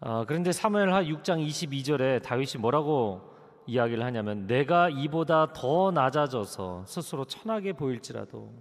아, 0.02 0.24
그런데 0.26 0.52
사무엘하 0.54 1.04
6장 1.04 1.46
22절에 1.46 2.24
다윗이 2.24 2.54
뭐라고 2.60 3.36
이야기를 3.66 4.04
하냐면 4.04 4.48
내가 4.48 4.90
이보다 4.90 5.52
더 5.52 5.92
낮아져서 5.92 6.86
스스로 6.88 7.26
천하게 7.26 7.74
보일지라도 7.74 8.54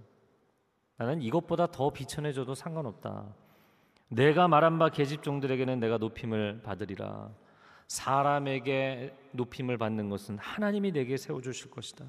나는 0.97 1.23
이것보다 1.23 1.69
더 1.69 1.91
비천해져도 1.91 2.55
상관없다. 2.55 3.35
내가 4.09 4.49
말한 4.49 4.79
바 4.81 4.89
계집종들에게는 4.89 5.79
내가 5.79 5.99
높임을 5.99 6.63
받으리라. 6.63 7.31
사람에게 7.87 9.17
높임을 9.33 9.79
받는 9.79 10.11
것은 10.11 10.39
하나님이 10.39 10.91
내게 10.91 11.17
세워 11.17 11.41
주실 11.41 11.71
것이다. 11.71 12.05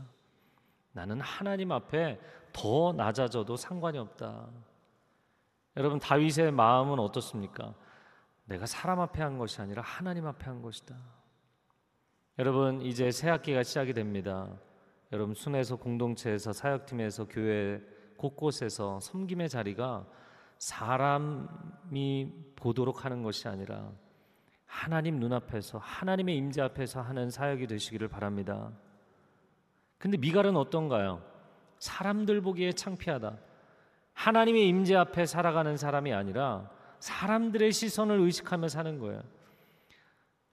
나는 0.91 1.21
하나님 1.21 1.71
앞에 1.71 2.19
더 2.51 2.93
낮아져도 2.93 3.55
상관이 3.57 3.99
없다. 3.99 4.47
여러분 5.77 5.99
다윗의 5.99 6.51
마음은 6.51 6.99
어떻습니까? 6.99 7.75
내가 8.49 8.65
사람 8.65 8.99
앞에 8.99 9.21
한 9.21 9.37
것이 9.37 9.61
아니라 9.61 9.83
하나님 9.83 10.25
앞에 10.25 10.45
한 10.45 10.61
것이다. 10.61 10.95
여러분 12.39 12.81
이제 12.81 13.11
새 13.11 13.29
학기가 13.29 13.61
시작이 13.61 13.93
됩니다. 13.93 14.49
여러분 15.11 15.35
순회에서 15.35 15.75
공동체에서 15.75 16.51
사역팀에서 16.51 17.27
교회 17.27 17.79
곳곳에서 18.17 18.99
섬김의 19.01 19.49
자리가 19.49 20.07
사람이 20.57 22.33
보도록 22.55 23.05
하는 23.05 23.21
것이 23.21 23.47
아니라 23.47 23.91
하나님 24.65 25.19
눈앞에서 25.19 25.77
하나님의 25.77 26.35
임재 26.35 26.61
앞에서 26.61 27.01
하는 27.01 27.29
사역이 27.29 27.67
되시기를 27.67 28.07
바랍니다. 28.07 28.71
근데 29.99 30.17
미갈은 30.17 30.55
어떤가요? 30.57 31.21
사람들 31.77 32.41
보기에 32.41 32.71
창피하다. 32.71 33.37
하나님의 34.13 34.67
임재 34.67 34.95
앞에 34.95 35.27
살아가는 35.27 35.77
사람이 35.77 36.13
아니라 36.13 36.78
사람들의 36.99 37.71
시선을 37.71 38.19
의식하며 38.19 38.67
사는 38.67 38.99
거예요. 38.99 39.21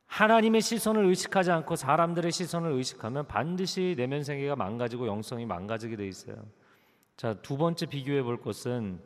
하나님의 0.06 0.62
시선을 0.62 1.04
의식하지 1.06 1.50
않고 1.50 1.76
사람들의 1.76 2.30
시선을 2.32 2.72
의식하면 2.72 3.26
반드시 3.26 3.94
내면 3.96 4.22
세계가 4.22 4.56
망가지고 4.56 5.06
영성이 5.06 5.44
망가지게 5.44 5.96
돼 5.96 6.06
있어요. 6.06 6.37
자, 7.16 7.35
두 7.35 7.56
번째 7.56 7.87
비교해 7.87 8.22
볼 8.22 8.40
것은 8.40 9.00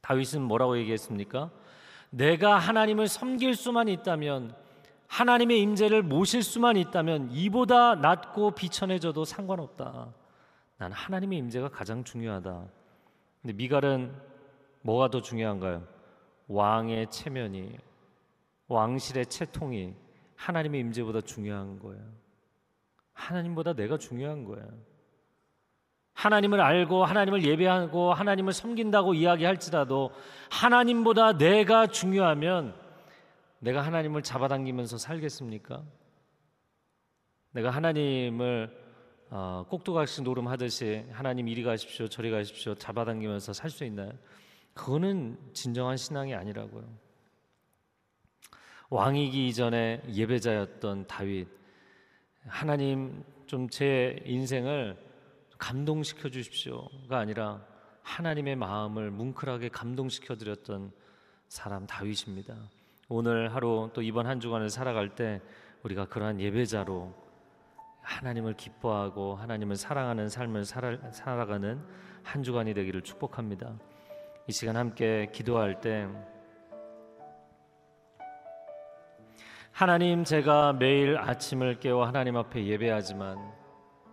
다윗은 0.00 0.42
뭐라고 0.42 0.78
얘기했습니까? 0.78 1.50
내가 2.10 2.58
하나님을 2.58 3.06
섬길 3.08 3.54
수만 3.54 3.88
있다면 3.88 4.54
하나님의 5.06 5.60
임재를 5.60 6.02
모실 6.02 6.42
수만 6.42 6.76
있다면 6.76 7.30
이보다 7.32 7.96
낮고 7.96 8.52
비천해져도 8.52 9.24
상관없다. 9.24 10.12
난 10.78 10.92
하나님의 10.92 11.38
임재가 11.38 11.68
가장 11.68 12.04
중요하다. 12.04 12.64
근데 13.42 13.52
미갈은 13.54 14.14
뭐가 14.82 15.10
더 15.10 15.20
중요한가요? 15.20 15.99
왕의 16.50 17.10
체면이 17.10 17.78
왕실의 18.66 19.26
채통이 19.26 19.94
하나님의 20.34 20.80
임재보다 20.80 21.20
중요한 21.20 21.78
거예요. 21.78 22.02
하나님보다 23.12 23.74
내가 23.74 23.98
중요한 23.98 24.44
거예요. 24.44 24.68
하나님을 26.14 26.60
알고 26.60 27.04
하나님을 27.04 27.44
예배하고 27.44 28.12
하나님을 28.12 28.52
섬긴다고 28.52 29.14
이야기할지라도 29.14 30.10
하나님보다 30.50 31.38
내가 31.38 31.86
중요하면 31.86 32.74
내가 33.60 33.82
하나님을 33.82 34.22
잡아당기면서 34.22 34.98
살겠습니까? 34.98 35.84
내가 37.52 37.70
하나님을 37.70 38.76
어, 39.30 39.64
꼭두각시 39.68 40.22
노름하듯이 40.22 41.06
하나님 41.12 41.46
이리 41.46 41.62
가십시오 41.62 42.08
저리 42.08 42.32
가십시오 42.32 42.74
잡아당기면서 42.74 43.52
살 43.52 43.70
수 43.70 43.84
있나요? 43.84 44.10
그거는 44.74 45.38
진정한 45.52 45.96
신앙이 45.96 46.34
아니라고요. 46.34 46.84
왕이기 48.90 49.48
이전에 49.48 50.02
예배자였던 50.08 51.06
다윗 51.06 51.48
하나님 52.46 53.24
좀 53.46 53.68
제 53.68 54.22
인생을 54.26 54.96
감동시켜 55.58 56.28
주십시오가 56.28 57.18
아니라 57.18 57.66
하나님의 58.02 58.54
마음을 58.54 59.10
뭉클하게 59.10 59.70
감동시켜 59.70 60.36
드렸던 60.36 60.92
사람 61.48 61.84
다윗입니다. 61.86 62.56
오늘 63.08 63.52
하루 63.52 63.90
또 63.92 64.02
이번 64.02 64.26
한 64.28 64.38
주간을 64.38 64.70
살아갈 64.70 65.16
때 65.16 65.40
우리가 65.82 66.06
그러한 66.06 66.40
예배자로 66.40 67.12
하나님을 68.02 68.54
기뻐하고 68.54 69.34
하나님을 69.34 69.74
사랑하는 69.74 70.28
삶을 70.28 70.64
살아, 70.64 71.10
살아가는 71.10 71.84
한 72.22 72.42
주간이 72.44 72.72
되기를 72.72 73.02
축복합니다. 73.02 73.76
이 74.50 74.52
시간 74.52 74.76
함께 74.76 75.28
기도할 75.30 75.80
때 75.80 76.08
하나님 79.70 80.24
제가 80.24 80.72
매일 80.72 81.16
아침을 81.16 81.78
깨워 81.78 82.04
하나님 82.04 82.36
앞에 82.36 82.66
예배하지만 82.66 83.38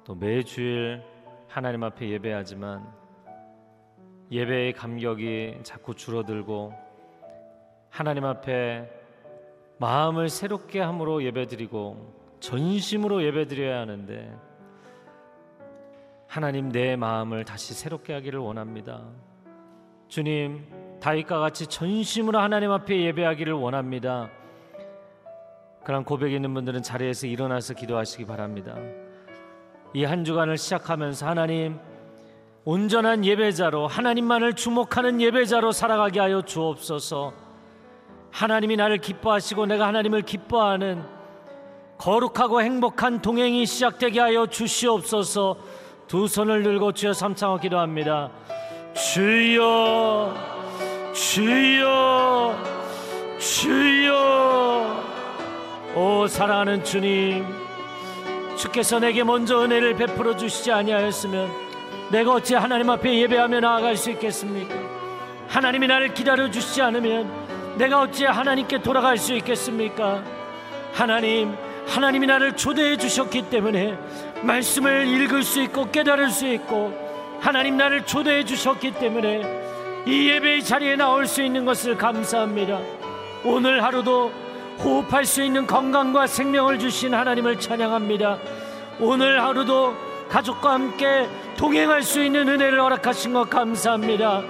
또 0.03 0.13
매주일 0.13 1.01
하나님 1.47 1.83
앞에 1.83 2.07
예배하지만 2.07 2.87
예배의 4.31 4.73
감격이 4.73 5.61
자꾸 5.63 5.95
줄어들고 5.95 6.71
하나님 7.89 8.23
앞에 8.23 8.87
마음을 9.79 10.29
새롭게 10.29 10.81
함으로 10.81 11.23
예배드리고 11.23 12.37
전심으로 12.41 13.23
예배드려야 13.23 13.79
하는데 13.79 14.37
하나님 16.27 16.69
내 16.71 16.95
마음을 16.95 17.43
다시 17.43 17.73
새롭게 17.73 18.13
하기를 18.13 18.39
원합니다. 18.39 19.01
주님 20.07 20.65
다윗과 21.01 21.39
같이 21.39 21.67
전심으로 21.67 22.39
하나님 22.39 22.71
앞에 22.71 23.01
예배하기를 23.01 23.53
원합니다. 23.53 24.29
그런 25.83 26.03
고백 26.03 26.33
있는 26.33 26.53
분들은 26.53 26.81
자리에서 26.83 27.27
일어나서 27.27 27.73
기도하시기 27.73 28.25
바랍니다. 28.25 28.75
이 29.93 30.03
한 30.03 30.25
주간을 30.25 30.57
시작하면서 30.57 31.27
하나님 31.27 31.79
온전한 32.65 33.23
예배자로 33.23 33.87
하나님만을 33.87 34.53
주목하는 34.53 35.21
예배자로 35.21 35.71
살아가게 35.71 36.19
하여 36.19 36.41
주옵소서. 36.41 37.33
하나님이 38.31 38.75
나를 38.75 38.97
기뻐하시고 38.97 39.65
내가 39.67 39.87
하나님을 39.87 40.23
기뻐하는 40.23 41.03
거룩하고 41.97 42.61
행복한 42.61 43.21
동행이 43.21 43.65
시작되게 43.65 44.19
하여 44.19 44.45
주시옵소서. 44.47 45.57
두 46.07 46.27
손을 46.27 46.63
들고 46.63 46.91
주여 46.91 47.13
삼창어 47.13 47.57
기도합니다. 47.59 48.31
주여, 48.97 50.33
주여, 51.13 52.63
주여. 53.37 55.03
오 55.93 56.25
사랑하는 56.27 56.83
주님, 56.83 57.45
주께서 58.55 58.97
내게 58.99 59.23
먼저 59.23 59.61
은혜를 59.63 59.97
베풀어 59.97 60.35
주시지 60.35 60.71
아니하였으면 60.71 61.47
내가 62.11 62.33
어찌 62.33 62.55
하나님 62.55 62.89
앞에 62.89 63.19
예배하며 63.19 63.59
나아갈 63.59 63.95
수 63.95 64.09
있겠습니까? 64.09 64.73
하나님이 65.47 65.85
나를 65.85 66.15
기다려 66.15 66.49
주시지 66.49 66.81
않으면 66.81 67.77
내가 67.77 68.01
어찌 68.01 68.25
하나님께 68.25 68.81
돌아갈 68.81 69.19
수 69.19 69.35
있겠습니까? 69.35 70.23
하나님, 70.93 71.55
하나님이 71.85 72.25
나를 72.25 72.53
초대해 72.53 72.97
주셨기 72.97 73.43
때문에 73.51 73.95
말씀을 74.41 75.07
읽을 75.07 75.43
수 75.43 75.61
있고 75.61 75.91
깨달을 75.91 76.31
수 76.31 76.47
있고 76.47 77.06
하나님 77.39 77.77
나를 77.77 78.05
초대해 78.05 78.43
주셨기 78.43 78.91
때문에 78.91 80.03
이 80.05 80.29
예배의 80.29 80.63
자리에 80.63 80.95
나올 80.95 81.27
수 81.27 81.41
있는 81.41 81.65
것을 81.65 81.97
감사합니다. 81.97 82.79
오늘 83.43 83.83
하루도 83.83 84.31
호흡할 84.79 85.25
수 85.25 85.43
있는 85.43 85.65
건강과 85.65 86.27
생명을 86.27 86.79
주신 86.79 87.13
하나님을 87.13 87.59
찬양합니다. 87.59 88.37
오늘 88.99 89.41
하루도 89.43 89.95
가족과 90.29 90.73
함께 90.73 91.27
동행할 91.57 92.03
수 92.03 92.23
있는 92.23 92.47
은혜를 92.47 92.79
허락하신 92.81 93.33
것 93.33 93.49
감사합니다. 93.49 94.43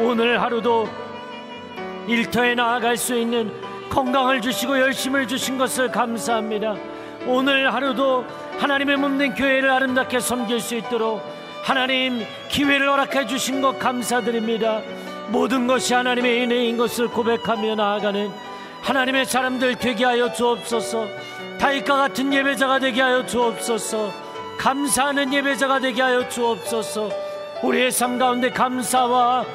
오늘 0.00 0.40
하루도 0.40 0.88
일터에 2.06 2.54
나아갈 2.54 2.96
수 2.96 3.16
있는 3.16 3.52
건강을 3.88 4.40
주시고 4.40 4.80
열심을 4.80 5.26
주신 5.28 5.56
것을 5.56 5.90
감사합니다. 5.90 6.76
오늘 7.26 7.72
하루도 7.72 8.24
하나님의 8.58 8.96
몸된 8.96 9.34
교회를 9.34 9.70
아름답게 9.70 10.20
섬길 10.20 10.60
수 10.60 10.74
있도록 10.76 11.22
하나님 11.64 12.26
기회를 12.48 12.90
허락해 12.90 13.26
주신 13.26 13.62
것 13.62 13.78
감사드립니다. 13.78 14.82
모든 15.30 15.66
것이 15.66 15.94
하나님의 15.94 16.42
은혜인 16.42 16.76
것을 16.76 17.08
고백하며 17.08 17.76
나아가는 17.76 18.30
하나님의 18.82 19.24
사람들 19.24 19.76
되게 19.76 20.04
하여 20.04 20.30
주옵소서. 20.30 21.08
다윗과 21.58 21.96
같은 21.96 22.34
예배자가 22.34 22.80
되게 22.80 23.00
하여 23.00 23.24
주옵소서. 23.24 24.12
감사하는 24.58 25.32
예배자가 25.32 25.80
되게 25.80 26.02
하여 26.02 26.28
주옵소서. 26.28 27.08
우리의 27.62 27.90
삶 27.90 28.18
가운데 28.18 28.50
감사와 28.50 29.46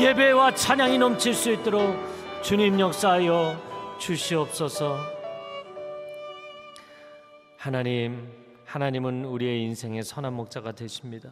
예배와 0.00 0.54
찬양이 0.54 0.96
넘칠 0.96 1.34
수 1.34 1.52
있도록 1.52 1.94
주님 2.40 2.80
역사하여 2.80 3.60
주시옵소서. 3.98 4.96
하나님, 7.58 8.26
하나님은 8.64 9.26
우리의 9.26 9.64
인생의 9.64 10.02
선한 10.02 10.32
목자가 10.32 10.72
되십니다. 10.72 11.28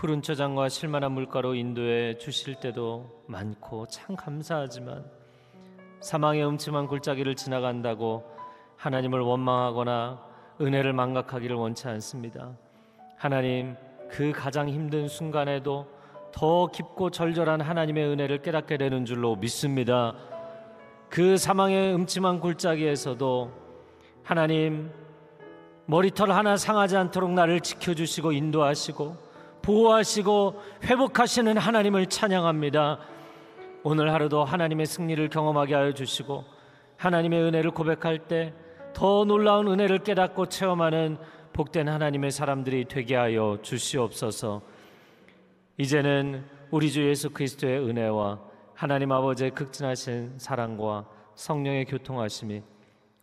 푸른 0.00 0.22
초장과 0.22 0.70
실만한 0.70 1.12
물가로 1.12 1.54
인도해 1.54 2.16
주실 2.16 2.54
때도 2.54 3.22
많고 3.26 3.84
참 3.88 4.16
감사하지만 4.16 5.04
사망의 6.00 6.42
음침한 6.46 6.86
골짜기를 6.86 7.34
지나간다고 7.34 8.24
하나님을 8.78 9.20
원망하거나 9.20 10.18
은혜를 10.58 10.94
망각하기를 10.94 11.54
원치 11.54 11.86
않습니다. 11.88 12.56
하나님, 13.18 13.76
그 14.08 14.32
가장 14.32 14.70
힘든 14.70 15.06
순간에도 15.06 15.86
더 16.32 16.68
깊고 16.68 17.10
절절한 17.10 17.60
하나님의 17.60 18.06
은혜를 18.06 18.40
깨닫게 18.40 18.78
되는 18.78 19.04
줄로 19.04 19.36
믿습니다. 19.36 20.14
그 21.10 21.36
사망의 21.36 21.94
음침한 21.94 22.40
골짜기에서도 22.40 23.52
하나님 24.22 24.90
머리털 25.84 26.30
하나 26.30 26.56
상하지 26.56 26.96
않도록 26.96 27.32
나를 27.32 27.60
지켜주시고 27.60 28.32
인도하시고 28.32 29.29
보호하시고 29.62 30.60
회복하시는 30.84 31.56
하나님을 31.56 32.06
찬양합니다. 32.06 32.98
오늘 33.82 34.12
하루도 34.12 34.44
하나님의 34.44 34.86
승리를 34.86 35.28
경험하게 35.28 35.74
하여 35.74 35.92
주시고 35.92 36.44
하나님의 36.96 37.42
은혜를 37.42 37.70
고백할 37.70 38.26
때 38.28 38.54
더 38.92 39.24
놀라운 39.24 39.68
은혜를 39.68 40.00
깨닫고 40.00 40.46
체험하는 40.46 41.18
복된 41.52 41.88
하나님의 41.88 42.30
사람들이 42.30 42.86
되게 42.86 43.16
하여 43.16 43.58
주시옵소서. 43.62 44.62
이제는 45.78 46.44
우리 46.70 46.90
주 46.90 47.08
예수 47.08 47.30
그리스도의 47.30 47.80
은혜와 47.80 48.40
하나님 48.74 49.12
아버지의 49.12 49.50
극진하신 49.52 50.38
사랑과 50.38 51.06
성령의 51.34 51.86
교통하심이 51.86 52.62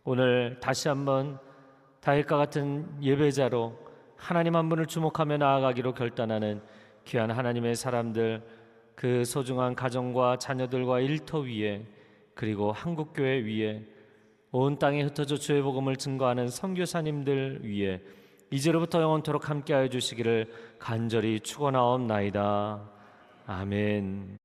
오늘 0.04 0.58
다시 0.60 0.88
한번 0.88 1.38
다윗과 2.00 2.36
같은 2.36 2.88
예배자로 3.02 3.87
하나님 4.18 4.56
한 4.56 4.68
분을 4.68 4.86
주목하며 4.86 5.38
나아가기로 5.38 5.94
결단하는 5.94 6.60
귀한 7.04 7.30
하나님의 7.30 7.76
사람들 7.76 8.42
그 8.94 9.24
소중한 9.24 9.74
가정과 9.74 10.38
자녀들과 10.38 11.00
일터 11.00 11.38
위에 11.40 11.86
그리고 12.34 12.72
한국 12.72 13.12
교회 13.14 13.38
위에 13.38 13.86
온 14.50 14.78
땅에 14.78 15.02
흩어져 15.02 15.36
주의 15.36 15.62
복음을 15.62 15.96
증거하는 15.96 16.48
선교사님들 16.48 17.60
위에 17.64 18.02
이제로부터 18.50 19.00
영원토록 19.00 19.48
함께하여 19.48 19.88
주시기를 19.88 20.50
간절히 20.78 21.40
축원하옵나이다. 21.40 22.82
아멘. 23.46 24.38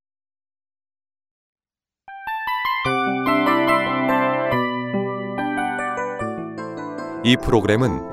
이 7.26 7.38
프로그램은 7.38 8.12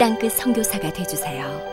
땅끝 0.00 0.32
선교사가 0.32 0.90
되주세요. 0.94 1.69